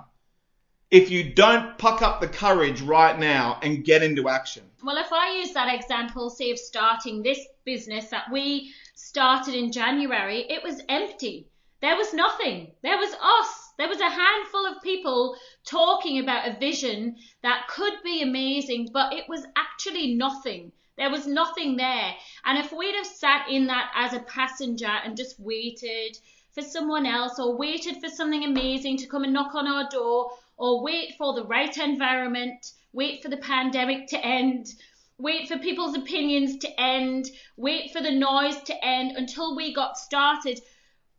if 0.92 1.10
you 1.10 1.24
don't 1.24 1.78
puck 1.78 2.02
up 2.02 2.20
the 2.20 2.28
courage 2.28 2.82
right 2.82 3.18
now 3.18 3.58
and 3.64 3.86
get 3.86 4.04
into 4.04 4.28
action. 4.28 4.64
Well, 4.84 4.98
if 4.98 5.14
I 5.14 5.38
use 5.38 5.54
that 5.54 5.74
example, 5.74 6.30
say 6.30 6.52
of 6.52 6.60
starting 6.60 7.24
this 7.24 7.40
business 7.64 8.10
that 8.10 8.30
we 8.30 8.74
started 8.94 9.56
in 9.56 9.72
January, 9.72 10.46
it 10.50 10.62
was 10.62 10.82
empty. 10.90 11.48
There 11.80 11.96
was 11.96 12.14
nothing. 12.14 12.74
There 12.84 12.98
was 12.98 13.14
us. 13.14 13.74
There 13.78 13.88
was 13.88 14.02
a 14.02 14.10
handful 14.10 14.68
of 14.68 14.84
people 14.84 15.38
talking 15.64 16.20
about 16.20 16.50
a 16.50 16.60
vision 16.60 17.16
that 17.42 17.70
could 17.70 17.94
be 18.04 18.22
amazing, 18.22 18.90
but 18.92 19.14
it 19.14 19.30
was 19.30 19.46
actually 19.56 20.16
nothing. 20.16 20.74
There 20.98 21.10
was 21.10 21.26
nothing 21.26 21.78
there. 21.78 22.14
And 22.44 22.58
if 22.58 22.74
we'd 22.74 22.96
have 22.96 23.08
sat 23.08 23.48
in 23.50 23.68
that 23.68 23.92
as 23.96 24.14
a 24.14 24.20
passenger 24.20 24.92
and 25.06 25.16
just 25.16 25.40
waited 25.40 26.18
for 26.54 26.62
someone 26.62 27.06
else 27.06 27.40
or 27.40 27.56
waited 27.56 28.02
for 28.02 28.10
something 28.10 28.44
amazing 28.44 28.98
to 28.98 29.08
come 29.08 29.24
and 29.24 29.32
knock 29.32 29.56
on 29.56 29.68
our 29.68 29.88
door 29.90 30.32
or 30.62 30.84
wait 30.84 31.16
for 31.18 31.34
the 31.34 31.44
right 31.44 31.76
environment, 31.80 32.74
wait 32.94 33.24
for 33.24 33.30
the 33.30 33.38
pandemic 33.38 34.06
to 34.06 34.24
end, 34.24 34.68
wait 35.18 35.48
for 35.48 35.58
people's 35.58 35.98
opinions 35.98 36.60
to 36.60 36.80
end, 36.80 37.26
wait 37.58 37.92
for 37.92 38.00
the 38.00 38.12
noise 38.12 38.62
to 38.62 38.86
end 38.86 39.18
until 39.18 39.56
we 39.56 39.74
got 39.74 39.98
started, 39.98 40.62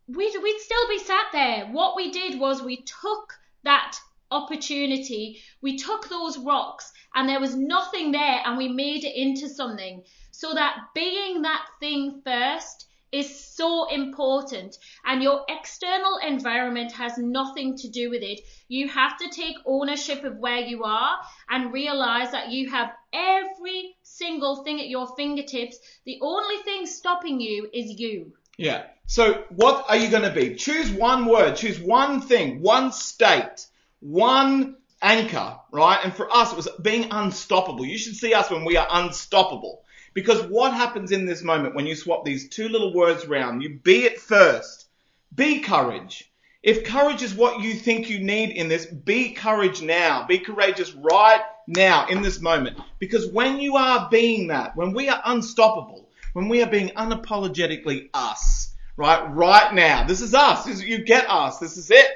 we'd, 0.07 0.33
we'd 0.41 0.59
still 0.61 0.87
be 0.87 0.97
sat 0.97 1.25
there. 1.33 1.65
What 1.65 1.97
we 1.97 2.09
did 2.09 2.39
was 2.39 2.61
we 2.61 2.83
took 2.83 3.33
that 3.63 3.97
opportunity, 4.31 5.41
we 5.61 5.77
took 5.77 6.07
those 6.07 6.37
rocks, 6.37 6.93
and 7.13 7.27
there 7.27 7.41
was 7.41 7.53
nothing 7.53 8.13
there, 8.13 8.41
and 8.45 8.57
we 8.57 8.69
made 8.69 9.03
it 9.03 9.13
into 9.13 9.49
something. 9.49 10.03
So 10.31 10.53
that 10.53 10.77
being 10.95 11.41
that 11.41 11.65
thing 11.81 12.21
first 12.23 12.87
is 13.13 13.45
so 13.55 13.87
important 13.89 14.77
and 15.05 15.21
your 15.21 15.45
external 15.47 16.17
environment 16.17 16.91
has 16.91 17.17
nothing 17.17 17.77
to 17.77 17.87
do 17.87 18.09
with 18.09 18.23
it. 18.23 18.41
You 18.67 18.89
have 18.89 19.17
to 19.19 19.29
take 19.29 19.55
ownership 19.65 20.23
of 20.23 20.37
where 20.37 20.59
you 20.59 20.83
are 20.83 21.17
and 21.47 21.71
realize 21.71 22.31
that 22.31 22.49
you 22.49 22.71
have 22.71 22.91
every 23.13 23.95
single 24.01 24.63
thing 24.63 24.79
at 24.79 24.87
your 24.87 25.15
fingertips. 25.15 25.77
The 26.05 26.17
only 26.21 26.57
thing 26.63 26.87
stopping 26.87 27.39
you 27.39 27.69
is 27.71 27.99
you. 27.99 28.33
Yeah. 28.57 28.83
So 29.05 29.43
what 29.49 29.85
are 29.89 29.97
you 29.97 30.09
going 30.09 30.23
to 30.23 30.31
be? 30.31 30.55
Choose 30.55 30.89
one 30.89 31.27
word, 31.27 31.55
choose 31.55 31.79
one 31.79 32.21
thing, 32.21 32.61
one 32.61 32.91
state, 32.91 33.67
one 33.99 34.77
anchor, 35.03 35.59
right? 35.71 35.99
And 36.03 36.13
for 36.13 36.33
us, 36.35 36.51
it 36.51 36.55
was 36.55 36.69
being 36.81 37.09
unstoppable. 37.11 37.85
You 37.85 37.97
should 37.97 38.15
see 38.15 38.33
us 38.33 38.49
when 38.49 38.65
we 38.65 38.77
are 38.77 38.87
unstoppable. 38.89 39.83
Because 40.13 40.43
what 40.43 40.73
happens 40.73 41.11
in 41.11 41.25
this 41.25 41.43
moment 41.43 41.75
when 41.75 41.87
you 41.87 41.95
swap 41.95 42.23
these 42.23 42.49
two 42.49 42.69
little 42.69 42.93
words 42.93 43.25
around? 43.25 43.61
You 43.61 43.79
be 43.83 44.03
it 44.03 44.19
first. 44.19 44.87
Be 45.33 45.59
courage. 45.59 46.29
If 46.61 46.85
courage 46.85 47.21
is 47.23 47.33
what 47.33 47.61
you 47.61 47.73
think 47.73 48.09
you 48.09 48.19
need 48.19 48.51
in 48.51 48.69
this, 48.69 48.85
be 48.85 49.31
courage 49.31 49.81
now. 49.81 50.25
Be 50.25 50.39
courageous 50.39 50.93
right 50.93 51.41
now 51.67 52.07
in 52.07 52.21
this 52.21 52.39
moment. 52.39 52.79
Because 52.99 53.27
when 53.27 53.59
you 53.59 53.75
are 53.75 54.07
being 54.09 54.47
that, 54.47 54.75
when 54.77 54.93
we 54.93 55.09
are 55.09 55.21
unstoppable, 55.25 56.09
when 56.33 56.47
we 56.47 56.63
are 56.63 56.69
being 56.69 56.89
unapologetically 56.89 58.09
us, 58.13 58.73
right, 58.95 59.23
right 59.33 59.73
now, 59.73 60.05
this 60.05 60.21
is 60.21 60.33
us. 60.33 60.63
This 60.63 60.75
is, 60.77 60.83
you 60.85 60.99
get 61.03 61.29
us. 61.29 61.59
This 61.59 61.75
is 61.75 61.91
it. 61.91 62.07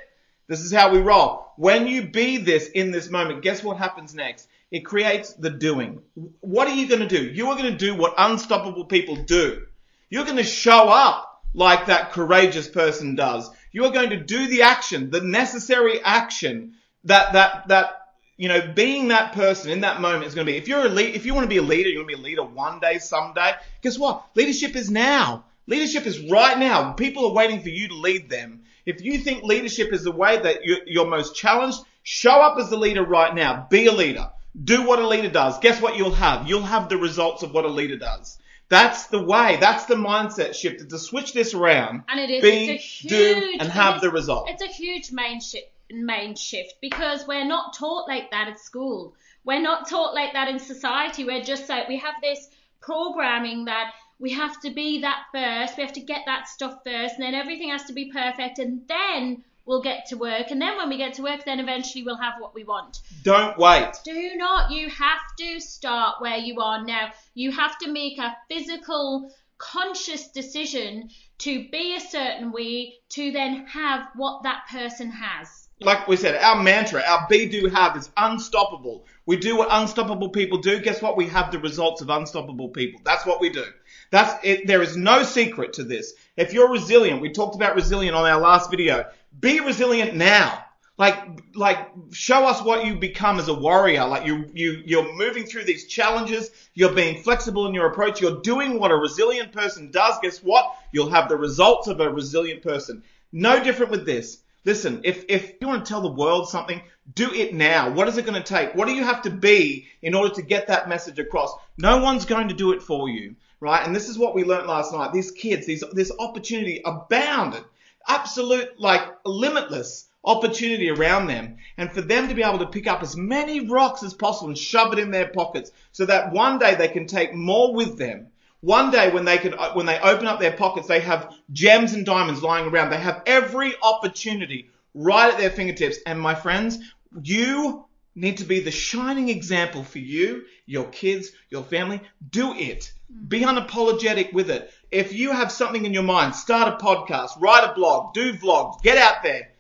This 0.48 0.62
is 0.62 0.72
how 0.72 0.92
we 0.92 1.00
roll. 1.00 1.52
When 1.58 1.88
you 1.88 2.08
be 2.08 2.38
this 2.38 2.70
in 2.70 2.92
this 2.92 3.10
moment, 3.10 3.42
guess 3.42 3.64
what 3.64 3.78
happens 3.78 4.16
next? 4.16 4.48
It 4.72 4.86
creates 4.86 5.34
the 5.34 5.50
doing. 5.50 6.02
What 6.42 6.68
are 6.68 6.76
you 6.76 6.88
going 6.88 7.02
to 7.02 7.08
do? 7.08 7.24
You 7.24 7.48
are 7.50 7.58
going 7.58 7.72
to 7.72 7.78
do 7.78 7.96
what 7.96 8.16
unstoppable 8.18 8.86
people 8.86 9.16
do. 9.16 9.66
You're 10.10 10.26
going 10.26 10.38
to 10.38 10.44
show 10.44 10.90
up 10.90 11.42
like 11.54 11.86
that 11.86 12.12
courageous 12.12 12.68
person 12.68 13.16
does. 13.16 13.50
You 13.72 13.86
are 13.86 13.92
going 13.92 14.10
to 14.10 14.18
do 14.18 14.48
the 14.48 14.64
action, 14.64 15.10
the 15.10 15.22
necessary 15.22 16.02
action 16.02 16.74
that, 17.06 17.34
that, 17.34 17.68
that, 17.70 17.92
you 18.36 18.50
know, 18.50 18.74
being 18.74 19.08
that 19.08 19.34
person 19.34 19.72
in 19.72 19.82
that 19.82 20.02
moment 20.02 20.26
is 20.26 20.36
going 20.36 20.46
to 20.46 20.52
be. 20.52 20.58
If 20.58 20.68
you're 20.68 20.86
a 20.86 20.90
lead, 20.90 21.16
if 21.16 21.26
you 21.26 21.34
want 21.34 21.46
to 21.46 21.50
be 21.50 21.58
a 21.58 21.62
leader, 21.62 21.90
you 21.90 22.00
want 22.00 22.10
to 22.10 22.16
be 22.16 22.22
a 22.22 22.24
leader 22.24 22.44
one 22.44 22.80
day, 22.80 23.00
someday. 23.00 23.54
Guess 23.82 23.98
what? 23.98 24.26
Leadership 24.36 24.76
is 24.76 24.92
now. 24.92 25.46
Leadership 25.66 26.06
is 26.06 26.20
right 26.30 26.58
now. 26.58 26.92
People 26.94 27.26
are 27.28 27.34
waiting 27.34 27.62
for 27.62 27.70
you 27.70 27.88
to 27.88 27.96
lead 27.96 28.30
them. 28.30 28.64
If 28.86 29.02
you 29.02 29.18
think 29.18 29.44
leadership 29.44 29.92
is 29.92 30.04
the 30.04 30.12
way 30.12 30.40
that 30.40 30.62
you're, 30.64 31.08
most 31.08 31.36
challenged, 31.36 31.80
show 32.04 32.42
up 32.42 32.58
as 32.58 32.70
the 32.70 32.78
leader 32.78 33.04
right 33.04 33.34
now. 33.36 33.68
Be 33.70 33.88
a 33.88 33.92
leader. 33.92 34.30
Do 34.64 34.88
what 34.88 35.00
a 35.00 35.08
leader 35.08 35.30
does. 35.30 35.60
Guess 35.60 35.82
what 35.82 35.98
you'll 35.98 36.12
have? 36.12 36.48
You'll 36.48 36.64
have 36.64 36.90
the 36.90 36.98
results 36.98 37.44
of 37.44 37.54
what 37.54 37.66
a 37.66 37.70
leader 37.70 37.98
does. 37.98 38.38
That's 38.70 39.08
the 39.08 39.24
way. 39.24 39.58
That's 39.60 39.86
the 39.86 39.96
mindset 39.96 40.56
shift. 40.56 40.90
To 40.90 41.00
switch 41.00 41.34
this 41.34 41.54
around. 41.54 42.04
And 42.10 42.20
it 42.20 42.30
is. 42.30 42.42
Be, 42.42 42.78
huge, 42.78 43.10
do, 43.10 43.58
and 43.60 43.70
have 43.70 44.02
the 44.02 44.08
is- 44.08 44.14
result. 44.14 44.50
It's 44.50 44.64
a 44.64 44.68
huge 44.68 45.12
main 45.12 45.40
shift, 45.40 45.68
main 45.92 46.36
shift 46.36 46.76
because 46.82 47.26
we're 47.28 47.46
not 47.46 47.74
taught 47.74 48.08
like 48.08 48.32
that 48.32 48.48
at 48.48 48.60
school. 48.60 49.14
We're 49.46 49.62
not 49.62 49.88
taught 49.88 50.14
like 50.14 50.34
that 50.34 50.50
in 50.50 50.60
society. 50.60 51.24
We're 51.24 51.44
just 51.44 51.70
like 51.70 51.88
we 51.88 51.98
have 52.00 52.16
this 52.22 52.50
programming 52.82 53.66
that 53.66 53.94
we 54.20 54.32
have 54.34 54.60
to 54.62 54.72
be 54.72 55.02
that 55.02 55.24
first. 55.32 55.78
We 55.78 55.84
have 55.84 55.94
to 55.94 56.02
get 56.02 56.24
that 56.26 56.48
stuff 56.50 56.80
first, 56.84 57.16
and 57.16 57.24
then 57.24 57.36
everything 57.36 57.70
has 57.70 57.86
to 57.86 57.94
be 57.94 58.12
perfect, 58.12 58.60
and 58.60 58.82
then 58.88 59.44
we'll 59.68 59.82
get 59.82 60.08
to 60.08 60.16
work. 60.16 60.50
And 60.50 60.62
then 60.62 60.78
when 60.78 60.90
we 60.90 60.98
get 60.98 61.14
to 61.16 61.24
work, 61.24 61.46
then 61.46 61.60
eventually 61.60 62.04
we'll 62.04 62.18
have 62.18 62.36
what 62.40 62.56
we 62.56 62.64
want. 62.64 63.02
Don't 63.24 63.58
wait. 63.58 63.92
Do 64.04 64.32
not. 64.36 64.72
You 64.72 64.90
have 64.90 65.22
to 65.40 65.60
start 65.60 66.22
where 66.22 66.38
you 66.38 66.60
are 66.62 66.84
now. 66.84 67.12
You 67.36 67.52
have 67.52 67.78
to 67.80 67.92
make 67.92 68.18
a 68.18 68.36
physical, 68.50 69.32
conscious 69.58 70.30
decision 70.30 71.10
to 71.40 71.68
be 71.70 71.96
a 71.96 72.00
certain 72.00 72.52
way 72.52 72.96
to 73.10 73.32
then 73.32 73.66
have 73.68 74.08
what 74.16 74.44
that 74.44 74.64
person 74.72 75.12
has. 75.12 75.68
Like 75.80 76.08
we 76.08 76.16
said, 76.16 76.36
our 76.42 76.62
mantra, 76.62 77.04
our 77.08 77.28
be 77.30 77.48
do 77.48 77.68
have 77.68 77.96
is 77.98 78.10
unstoppable. 78.18 79.06
We 79.28 79.38
do 79.38 79.58
what 79.58 79.68
unstoppable 79.70 80.30
people 80.30 80.58
do. 80.58 80.80
Guess 80.80 81.04
what? 81.04 81.16
We 81.16 81.28
have 81.28 81.52
the 81.52 81.60
results 81.60 82.02
of 82.02 82.10
unstoppable 82.10 82.70
people. 82.70 83.02
That's 83.04 83.28
what 83.28 83.40
we 83.40 83.50
do. 83.50 83.66
That's 84.10 84.44
it. 84.44 84.66
There 84.66 84.82
is 84.82 84.98
no 84.98 85.22
secret 85.22 85.74
to 85.74 85.84
this. 85.84 86.14
If 86.38 86.54
you're 86.54 86.72
resilient, 86.72 87.22
we 87.22 87.32
talked 87.32 87.56
about 87.56 87.76
resilient 87.76 88.16
on 88.16 88.26
our 88.26 88.40
last 88.40 88.70
video. 88.70 89.06
Be 89.40 89.60
resilient 89.60 90.16
now. 90.16 90.64
Like, 90.98 91.56
like, 91.56 91.90
show 92.12 92.46
us 92.46 92.64
what 92.64 92.86
you 92.86 92.96
become 92.96 93.40
as 93.40 93.48
a 93.48 93.54
warrior. 93.54 94.06
Like 94.06 94.26
you, 94.26 94.50
you, 94.54 94.82
you're 94.86 95.14
moving 95.14 95.46
through 95.46 95.66
these 95.66 95.86
challenges. 95.88 96.50
You're 96.74 96.94
being 96.94 97.22
flexible 97.22 97.68
in 97.68 97.74
your 97.74 97.88
approach. 97.88 98.22
You're 98.22 98.42
doing 98.42 98.80
what 98.80 98.92
a 98.92 98.96
resilient 98.96 99.52
person 99.52 99.92
does. 99.92 100.16
Guess 100.22 100.44
what? 100.44 100.76
You'll 100.92 101.10
have 101.10 101.30
the 101.30 101.38
results 101.38 101.88
of 101.88 102.00
a 102.00 102.10
resilient 102.10 102.64
person. 102.64 103.04
No 103.32 103.64
different 103.64 103.92
with 103.92 104.06
this. 104.06 104.40
Listen, 104.66 105.02
if, 105.04 105.24
if 105.30 105.54
you 105.62 105.68
want 105.68 105.86
to 105.86 105.90
tell 105.90 106.02
the 106.02 106.12
world 106.12 106.50
something, 106.50 106.82
do 107.14 107.32
it 107.34 107.54
now. 107.54 107.92
What 107.92 108.08
is 108.08 108.18
it 108.18 108.26
going 108.26 108.42
to 108.42 108.48
take? 108.48 108.76
What 108.76 108.88
do 108.88 108.94
you 108.94 109.04
have 109.04 109.22
to 109.22 109.30
be 109.30 109.88
in 110.02 110.14
order 110.14 110.34
to 110.36 110.42
get 110.42 110.68
that 110.68 110.90
message 110.90 111.20
across? 111.20 111.54
No 111.78 112.00
one's 112.00 112.26
going 112.26 112.50
to 112.50 112.54
do 112.54 112.74
it 112.74 112.82
for 112.82 113.08
you, 113.08 113.36
right? 113.60 113.86
And 113.86 113.96
this 113.96 114.10
is 114.10 114.18
what 114.18 114.36
we 114.36 114.44
learned 114.44 114.68
last 114.68 114.94
night. 114.94 115.14
These 115.14 115.32
kids, 115.32 115.66
these, 115.66 115.84
this 115.94 116.12
opportunity 116.20 116.82
abounded. 116.86 117.64
Absolute, 118.08 118.80
like, 118.80 119.02
limitless 119.26 120.08
opportunity 120.24 120.90
around 120.90 121.28
them. 121.28 121.58
And 121.78 121.92
for 121.92 122.02
them 122.02 122.28
to 122.28 122.36
be 122.36 122.44
able 122.44 122.60
to 122.60 122.68
pick 122.68 122.88
up 122.88 123.02
as 123.02 123.16
many 123.16 123.68
rocks 123.68 124.04
as 124.04 124.14
possible 124.14 124.50
and 124.50 124.58
shove 124.58 124.94
it 124.94 125.00
in 125.00 125.12
their 125.12 125.28
pockets 125.28 125.72
so 125.92 126.06
that 126.06 126.32
one 126.32 126.60
day 126.60 126.76
they 126.76 126.88
can 126.90 127.08
take 127.08 127.34
more 127.34 127.74
with 127.74 127.98
them. 127.98 128.28
One 128.62 128.92
day 128.92 129.12
when 129.12 129.26
they 129.26 129.38
can, 129.38 129.54
uh, 129.54 129.74
when 129.74 129.86
they 129.86 130.00
open 130.00 130.28
up 130.28 130.40
their 130.40 130.52
pockets, 130.52 130.88
they 130.88 131.00
have 131.00 131.34
gems 131.52 131.94
and 131.94 132.06
diamonds 132.06 132.42
lying 132.42 132.68
around. 132.68 132.90
They 132.90 132.98
have 132.98 133.24
every 133.26 133.74
opportunity 133.82 134.70
right 134.94 135.32
at 135.32 135.40
their 135.40 135.52
fingertips. 135.52 135.98
And 136.06 136.20
my 136.20 136.36
friends, 136.36 136.80
you 137.22 137.86
need 138.18 138.38
to 138.38 138.46
be 138.46 138.60
the 138.60 138.72
shining 138.72 139.30
example 139.30 139.84
for 139.84 140.00
you, 140.00 140.44
your 140.66 140.86
kids, 140.86 141.32
your 141.50 141.64
family. 141.64 142.02
Do 142.30 142.54
it. 142.54 142.92
Mm. 143.14 143.30
Be 143.30 143.42
unapologetic 143.42 144.34
with 144.34 144.50
it. 144.50 144.72
If 144.92 145.14
you 145.14 145.32
have 145.32 145.52
something 145.52 145.86
in 145.86 145.94
your 145.94 146.04
mind, 146.04 146.36
start 146.36 146.74
a 146.74 146.84
podcast, 146.84 147.40
write 147.40 147.70
a 147.70 147.74
blog, 147.74 148.14
do 148.14 148.34
vlogs, 148.34 148.82
get 148.82 148.98
out 148.98 149.22
there. 149.24 149.52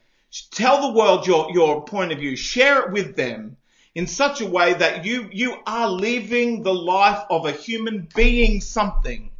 Tell 0.52 0.82
the 0.82 0.98
world 0.98 1.28
your, 1.28 1.52
your 1.52 1.86
point 1.86 2.12
of 2.12 2.20
view. 2.20 2.36
Share 2.36 2.82
it 2.82 2.92
with 2.92 3.16
them 3.16 3.58
in 3.94 4.08
such 4.08 4.42
a 4.42 4.48
way 4.48 4.74
that 4.74 5.06
you, 5.06 5.30
you 5.32 5.56
are 5.66 5.90
living 5.90 6.64
the 6.64 6.74
life 6.74 7.24
of 7.30 7.46
a 7.46 7.52
human 7.52 8.08
being 8.16 8.60
something. 8.60 9.32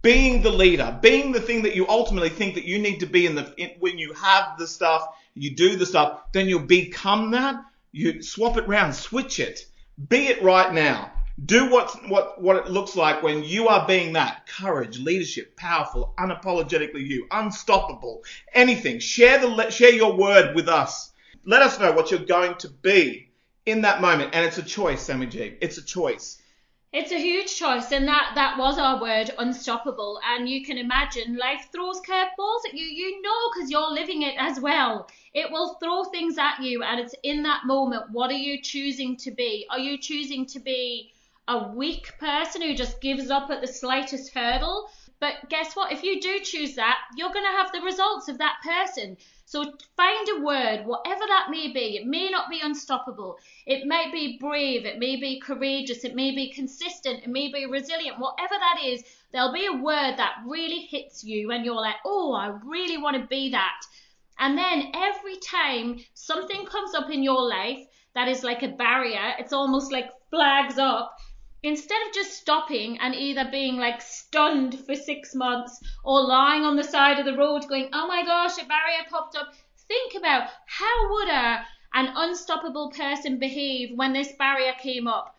Being 0.00 0.42
the 0.42 0.50
leader, 0.50 0.98
being 1.00 1.30
the 1.30 1.40
thing 1.40 1.62
that 1.62 1.76
you 1.76 1.86
ultimately 1.88 2.30
think 2.30 2.54
that 2.54 2.64
you 2.64 2.78
need 2.80 3.00
to 3.00 3.06
be 3.06 3.24
in 3.24 3.36
the, 3.36 3.54
in, 3.56 3.70
when 3.78 3.98
you 3.98 4.14
have 4.14 4.58
the 4.58 4.66
stuff, 4.66 5.06
you 5.34 5.54
do 5.54 5.76
the 5.76 5.86
stuff, 5.86 6.20
then 6.32 6.48
you'll 6.48 6.60
become 6.60 7.30
that. 7.30 7.62
You 7.92 8.22
swap 8.22 8.56
it 8.56 8.66
round, 8.66 8.94
switch 8.94 9.38
it. 9.38 9.66
Be 10.08 10.28
it 10.28 10.42
right 10.42 10.72
now. 10.72 11.12
Do 11.44 11.70
what, 11.70 12.08
what, 12.08 12.40
what 12.40 12.56
it 12.56 12.70
looks 12.70 12.96
like 12.96 13.22
when 13.22 13.44
you 13.44 13.68
are 13.68 13.86
being 13.86 14.14
that. 14.14 14.46
Courage, 14.46 14.98
leadership, 14.98 15.56
powerful, 15.56 16.14
unapologetically 16.18 17.06
you, 17.06 17.26
unstoppable, 17.30 18.22
anything. 18.54 18.98
Share 18.98 19.38
the, 19.38 19.70
share 19.70 19.92
your 19.92 20.16
word 20.16 20.54
with 20.54 20.68
us. 20.68 21.12
let 21.44 21.62
us 21.62 21.78
know 21.78 21.92
what 21.92 22.10
you're 22.10 22.20
going 22.20 22.54
to 22.56 22.68
be 22.68 23.30
in 23.66 23.82
that 23.82 24.00
moment. 24.00 24.30
And 24.34 24.44
it's 24.44 24.58
a 24.58 24.62
choice, 24.62 25.02
Sammy 25.02 25.26
G. 25.26 25.56
It's 25.60 25.78
a 25.78 25.84
choice. 25.84 26.41
It's 26.92 27.10
a 27.10 27.18
huge 27.18 27.56
choice, 27.56 27.90
and 27.90 28.06
that 28.06 28.32
that 28.34 28.58
was 28.58 28.78
our 28.78 29.00
word, 29.00 29.30
unstoppable. 29.38 30.20
And 30.28 30.46
you 30.46 30.62
can 30.62 30.76
imagine 30.76 31.38
life 31.38 31.68
throws 31.72 32.02
curveballs 32.02 32.66
at 32.68 32.74
you. 32.74 32.84
You 32.84 33.22
know, 33.22 33.50
because 33.50 33.70
you're 33.70 33.90
living 33.90 34.20
it 34.20 34.34
as 34.38 34.60
well. 34.60 35.08
It 35.32 35.50
will 35.50 35.78
throw 35.82 36.04
things 36.04 36.36
at 36.36 36.60
you, 36.62 36.82
and 36.82 37.00
it's 37.00 37.14
in 37.22 37.42
that 37.44 37.64
moment. 37.64 38.10
What 38.10 38.30
are 38.30 38.34
you 38.34 38.60
choosing 38.60 39.16
to 39.18 39.30
be? 39.30 39.66
Are 39.70 39.78
you 39.78 39.96
choosing 39.96 40.44
to 40.46 40.60
be 40.60 41.14
a 41.48 41.68
weak 41.68 42.12
person 42.18 42.60
who 42.60 42.74
just 42.74 43.00
gives 43.00 43.30
up 43.30 43.48
at 43.48 43.62
the 43.62 43.66
slightest 43.66 44.34
hurdle? 44.34 44.90
But 45.22 45.48
guess 45.48 45.76
what? 45.76 45.92
If 45.92 46.02
you 46.02 46.20
do 46.20 46.40
choose 46.40 46.74
that, 46.74 46.98
you're 47.14 47.32
going 47.32 47.44
to 47.44 47.58
have 47.62 47.70
the 47.70 47.80
results 47.82 48.26
of 48.26 48.38
that 48.38 48.56
person. 48.64 49.16
So 49.44 49.62
find 49.96 50.28
a 50.28 50.40
word, 50.40 50.84
whatever 50.84 51.24
that 51.28 51.46
may 51.48 51.72
be. 51.72 51.96
It 51.96 52.08
may 52.08 52.28
not 52.28 52.50
be 52.50 52.60
unstoppable. 52.60 53.36
It 53.64 53.86
may 53.86 54.10
be 54.10 54.36
brave. 54.40 54.84
It 54.84 54.98
may 54.98 55.14
be 55.14 55.38
courageous. 55.38 56.02
It 56.02 56.16
may 56.16 56.32
be 56.32 56.52
consistent. 56.52 57.22
It 57.22 57.28
may 57.28 57.52
be 57.52 57.66
resilient. 57.66 58.18
Whatever 58.18 58.54
that 58.58 58.80
is, 58.84 59.04
there'll 59.30 59.52
be 59.52 59.66
a 59.66 59.80
word 59.80 60.16
that 60.16 60.42
really 60.44 60.80
hits 60.80 61.22
you 61.22 61.52
and 61.52 61.64
you're 61.64 61.76
like, 61.76 62.02
oh, 62.04 62.32
I 62.32 62.58
really 62.64 62.98
want 62.98 63.16
to 63.16 63.24
be 63.28 63.48
that. 63.50 63.80
And 64.40 64.58
then 64.58 64.90
every 64.92 65.36
time 65.36 66.00
something 66.14 66.66
comes 66.66 66.96
up 66.96 67.10
in 67.10 67.22
your 67.22 67.48
life 67.48 67.78
that 68.16 68.26
is 68.26 68.42
like 68.42 68.64
a 68.64 68.74
barrier, 68.74 69.34
it's 69.38 69.52
almost 69.52 69.92
like 69.92 70.10
flags 70.30 70.78
up 70.78 71.16
instead 71.62 72.06
of 72.06 72.12
just 72.12 72.32
stopping 72.32 72.98
and 72.98 73.14
either 73.14 73.48
being 73.50 73.76
like 73.76 74.02
stunned 74.02 74.78
for 74.84 74.96
six 74.96 75.34
months 75.34 75.80
or 76.04 76.26
lying 76.26 76.64
on 76.64 76.76
the 76.76 76.82
side 76.82 77.18
of 77.18 77.24
the 77.24 77.36
road 77.36 77.68
going, 77.68 77.88
oh 77.92 78.06
my 78.08 78.24
gosh, 78.24 78.58
a 78.58 78.66
barrier 78.66 79.06
popped 79.08 79.36
up, 79.36 79.54
think 79.86 80.14
about 80.14 80.48
how 80.66 81.12
would 81.12 81.28
a, 81.28 81.64
an 81.94 82.12
unstoppable 82.16 82.90
person 82.90 83.38
behave 83.38 83.96
when 83.96 84.12
this 84.12 84.32
barrier 84.38 84.72
came 84.80 85.06
up? 85.06 85.36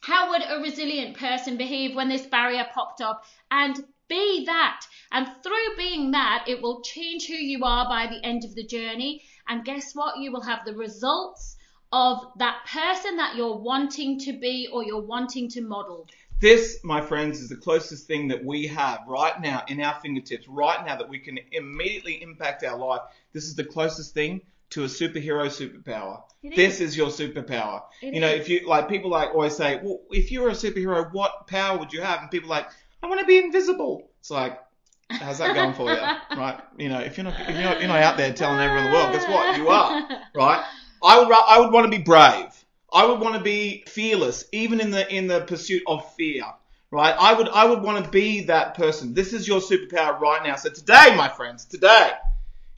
How 0.00 0.30
would 0.30 0.42
a 0.48 0.62
resilient 0.62 1.16
person 1.18 1.56
behave 1.56 1.94
when 1.94 2.08
this 2.08 2.26
barrier 2.26 2.66
popped 2.72 3.00
up? 3.00 3.24
And 3.50 3.84
be 4.08 4.44
that. 4.46 4.86
And 5.10 5.28
through 5.42 5.76
being 5.76 6.12
that, 6.12 6.44
it 6.46 6.62
will 6.62 6.80
change 6.82 7.26
who 7.26 7.34
you 7.34 7.64
are 7.64 7.88
by 7.88 8.06
the 8.06 8.24
end 8.24 8.44
of 8.44 8.54
the 8.54 8.64
journey. 8.64 9.24
And 9.48 9.64
guess 9.64 9.94
what? 9.94 10.18
You 10.18 10.30
will 10.32 10.42
have 10.42 10.64
the 10.64 10.74
results 10.74 11.55
of 11.92 12.18
that 12.36 12.66
person 12.66 13.16
that 13.16 13.36
you're 13.36 13.56
wanting 13.56 14.18
to 14.20 14.32
be 14.32 14.68
or 14.72 14.84
you're 14.84 15.00
wanting 15.00 15.48
to 15.50 15.60
model. 15.60 16.06
This, 16.40 16.80
my 16.84 17.00
friends, 17.00 17.40
is 17.40 17.48
the 17.48 17.56
closest 17.56 18.06
thing 18.06 18.28
that 18.28 18.44
we 18.44 18.66
have 18.66 19.00
right 19.06 19.40
now 19.40 19.62
in 19.68 19.80
our 19.80 19.98
fingertips, 20.00 20.46
right 20.48 20.84
now 20.84 20.96
that 20.96 21.08
we 21.08 21.18
can 21.18 21.38
immediately 21.52 22.22
impact 22.22 22.62
our 22.62 22.76
life. 22.76 23.00
This 23.32 23.44
is 23.44 23.54
the 23.54 23.64
closest 23.64 24.12
thing 24.12 24.42
to 24.70 24.82
a 24.82 24.86
superhero 24.86 25.46
superpower. 25.46 26.22
This 26.42 26.80
is. 26.80 26.96
your 26.96 27.08
superpower. 27.08 27.82
It 28.02 28.14
you 28.14 28.20
know, 28.20 28.28
is. 28.28 28.40
if 28.42 28.48
you 28.48 28.68
like 28.68 28.88
people 28.88 29.10
like 29.10 29.30
always 29.30 29.56
say, 29.56 29.80
well, 29.82 30.00
if 30.10 30.30
you 30.30 30.42
were 30.42 30.50
a 30.50 30.52
superhero, 30.52 31.10
what 31.12 31.46
power 31.46 31.78
would 31.78 31.92
you 31.92 32.02
have? 32.02 32.20
And 32.20 32.30
people 32.30 32.52
are 32.52 32.58
like, 32.58 32.68
I 33.02 33.06
want 33.06 33.20
to 33.20 33.26
be 33.26 33.38
invisible. 33.38 34.10
It's 34.20 34.30
like, 34.30 34.60
how's 35.08 35.38
that 35.38 35.54
going 35.54 35.74
for 35.74 35.90
you? 35.90 35.98
right? 36.36 36.60
You 36.76 36.88
know, 36.88 36.98
if 36.98 37.16
you're 37.16 37.24
not 37.24 37.40
if 37.40 37.54
you're 37.54 37.62
not, 37.62 37.78
you're 37.78 37.88
not 37.88 38.02
out 38.02 38.16
there 38.16 38.32
telling 38.32 38.60
everyone 38.60 38.86
in 38.86 38.92
the 38.92 38.96
world, 38.96 39.12
guess 39.12 39.28
what? 39.28 39.56
You 39.56 39.68
are. 39.68 40.08
Right? 40.34 40.64
I 41.06 41.18
would 41.20 41.32
I 41.32 41.60
would 41.60 41.72
want 41.72 41.90
to 41.90 41.96
be 41.96 42.02
brave. 42.02 42.52
I 42.92 43.06
would 43.06 43.20
want 43.20 43.34
to 43.34 43.40
be 43.40 43.84
fearless, 43.86 44.44
even 44.50 44.80
in 44.80 44.90
the 44.90 45.08
in 45.14 45.28
the 45.28 45.42
pursuit 45.42 45.82
of 45.86 46.12
fear. 46.14 46.44
Right? 46.90 47.14
I 47.16 47.32
would 47.32 47.48
I 47.48 47.64
would 47.64 47.82
want 47.82 48.04
to 48.04 48.10
be 48.10 48.42
that 48.44 48.74
person. 48.74 49.14
This 49.14 49.32
is 49.32 49.46
your 49.46 49.60
superpower 49.60 50.18
right 50.18 50.42
now. 50.42 50.56
So 50.56 50.68
today, 50.70 51.14
my 51.16 51.28
friends, 51.28 51.64
today, 51.64 52.10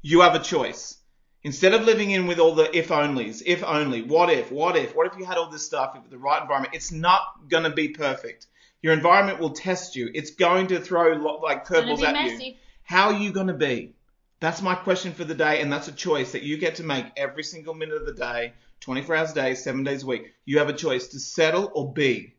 you 0.02 0.20
have 0.20 0.34
a 0.34 0.40
choice. 0.40 0.96
Instead 1.44 1.72
of 1.72 1.82
living 1.84 2.10
in 2.10 2.26
with 2.26 2.38
all 2.38 2.54
the 2.54 2.76
if 2.76 2.88
onlys, 2.88 3.42
if 3.46 3.62
only, 3.64 4.02
what 4.02 4.28
if, 4.28 4.50
what 4.50 4.76
if, 4.76 4.94
what 4.94 5.06
if 5.06 5.16
you 5.18 5.24
had 5.24 5.38
all 5.38 5.48
this 5.48 5.64
stuff 5.64 5.94
with 5.94 6.10
the 6.10 6.18
right 6.18 6.42
environment? 6.42 6.74
It's 6.74 6.92
not 6.92 7.22
going 7.48 7.62
to 7.62 7.70
be 7.70 7.88
perfect. 7.88 8.48
Your 8.82 8.92
environment 8.92 9.38
will 9.38 9.50
test 9.50 9.96
you. 9.96 10.10
It's 10.14 10.32
going 10.32 10.66
to 10.66 10.80
throw 10.80 11.12
like 11.12 11.64
curveballs 11.64 12.02
at 12.02 12.40
you. 12.40 12.54
How 12.82 13.08
are 13.08 13.18
you 13.18 13.32
going 13.32 13.46
to 13.46 13.54
be? 13.54 13.94
That's 14.40 14.62
my 14.62 14.76
question 14.76 15.12
for 15.12 15.24
the 15.24 15.34
day, 15.34 15.60
and 15.60 15.72
that's 15.72 15.88
a 15.88 15.92
choice 15.92 16.32
that 16.32 16.44
you 16.44 16.58
get 16.58 16.76
to 16.76 16.84
make 16.84 17.06
every 17.16 17.42
single 17.42 17.74
minute 17.74 17.96
of 17.96 18.06
the 18.06 18.12
day, 18.12 18.52
24 18.80 19.16
hours 19.16 19.32
a 19.32 19.34
day, 19.34 19.54
seven 19.54 19.82
days 19.82 20.04
a 20.04 20.06
week. 20.06 20.32
You 20.44 20.58
have 20.58 20.68
a 20.68 20.74
choice 20.74 21.08
to 21.08 21.18
settle 21.18 21.72
or 21.74 21.92
be. 21.92 22.34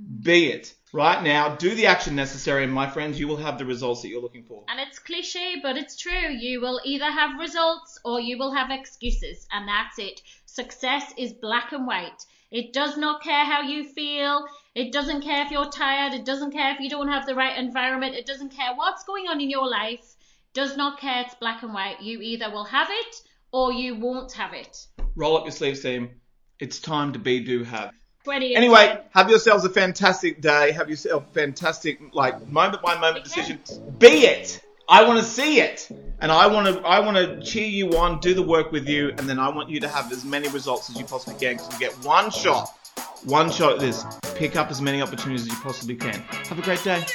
Mm-hmm. 0.00 0.22
Be 0.22 0.46
it. 0.52 0.74
Right 0.92 1.22
now, 1.22 1.56
do 1.56 1.74
the 1.74 1.86
action 1.86 2.14
necessary, 2.14 2.64
and 2.64 2.72
my 2.72 2.88
friends, 2.88 3.18
you 3.18 3.26
will 3.26 3.36
have 3.36 3.58
the 3.58 3.64
results 3.64 4.02
that 4.02 4.08
you're 4.08 4.22
looking 4.22 4.44
for. 4.44 4.64
And 4.68 4.80
it's 4.80 4.98
cliche, 4.98 5.56
but 5.62 5.76
it's 5.76 5.96
true. 5.96 6.28
You 6.28 6.60
will 6.60 6.80
either 6.84 7.10
have 7.10 7.38
results 7.38 7.98
or 8.04 8.20
you 8.20 8.38
will 8.38 8.52
have 8.52 8.70
excuses, 8.70 9.46
and 9.50 9.68
that's 9.68 9.98
it. 9.98 10.22
Success 10.46 11.12
is 11.16 11.32
black 11.32 11.72
and 11.72 11.86
white. 11.86 12.26
It 12.50 12.72
does 12.72 12.96
not 12.96 13.22
care 13.22 13.44
how 13.44 13.62
you 13.62 13.84
feel. 13.84 14.46
It 14.74 14.92
doesn't 14.92 15.22
care 15.22 15.44
if 15.44 15.52
you're 15.52 15.70
tired. 15.70 16.12
It 16.12 16.24
doesn't 16.24 16.50
care 16.52 16.74
if 16.74 16.80
you 16.80 16.90
don't 16.90 17.08
have 17.08 17.26
the 17.26 17.34
right 17.34 17.56
environment. 17.56 18.16
It 18.16 18.26
doesn't 18.26 18.50
care 18.50 18.74
what's 18.74 19.04
going 19.04 19.28
on 19.28 19.40
in 19.40 19.50
your 19.50 19.68
life. 19.68 20.16
Does 20.52 20.76
not 20.76 20.98
care. 20.98 21.22
It's 21.24 21.34
black 21.36 21.62
and 21.62 21.72
white. 21.72 22.00
You 22.02 22.20
either 22.20 22.50
will 22.50 22.64
have 22.64 22.88
it 22.90 23.22
or 23.52 23.72
you 23.72 23.94
won't 23.94 24.32
have 24.32 24.52
it. 24.52 24.86
Roll 25.14 25.36
up 25.36 25.44
your 25.44 25.52
sleeves, 25.52 25.80
team. 25.80 26.10
It's 26.58 26.80
time 26.80 27.12
to 27.12 27.18
be, 27.20 27.40
do, 27.40 27.62
have. 27.62 27.92
20 28.24 28.54
Anyway, 28.56 28.98
have 29.14 29.30
yourselves 29.30 29.64
a 29.64 29.68
fantastic 29.70 30.40
day. 30.42 30.72
Have 30.72 30.90
yourself 30.90 31.28
a 31.30 31.32
fantastic, 31.32 32.00
like, 32.12 32.48
moment 32.48 32.82
by 32.82 32.94
moment 32.94 33.18
Okay. 33.18 33.42
decision. 33.42 33.60
Be 33.98 34.26
it. 34.26 34.60
I 34.88 35.04
want 35.06 35.20
to 35.20 35.24
see 35.24 35.60
it, 35.60 35.88
and 36.20 36.32
I 36.32 36.48
want 36.48 36.66
to. 36.66 36.82
I 36.84 36.98
want 36.98 37.16
to 37.16 37.40
cheer 37.48 37.68
you 37.68 37.96
on, 37.96 38.18
do 38.18 38.34
the 38.34 38.42
work 38.42 38.72
with 38.72 38.88
you, 38.88 39.10
and 39.10 39.20
then 39.20 39.38
I 39.38 39.48
want 39.48 39.70
you 39.70 39.78
to 39.78 39.88
have 39.88 40.10
as 40.10 40.24
many 40.24 40.48
results 40.48 40.90
as 40.90 40.98
you 40.98 41.04
possibly 41.04 41.38
can. 41.38 41.58
Because 41.58 41.72
you 41.72 41.78
get 41.78 41.92
one 42.04 42.28
shot, 42.32 42.68
one 43.24 43.52
shot 43.52 43.74
at 43.74 43.78
this. 43.78 44.04
Pick 44.34 44.56
up 44.56 44.68
as 44.68 44.82
many 44.82 45.00
opportunities 45.00 45.42
as 45.42 45.52
you 45.52 45.60
possibly 45.62 45.94
can. 45.94 46.14
Have 46.48 46.58
a 46.58 46.62
great 46.62 46.82
day. 46.82 47.06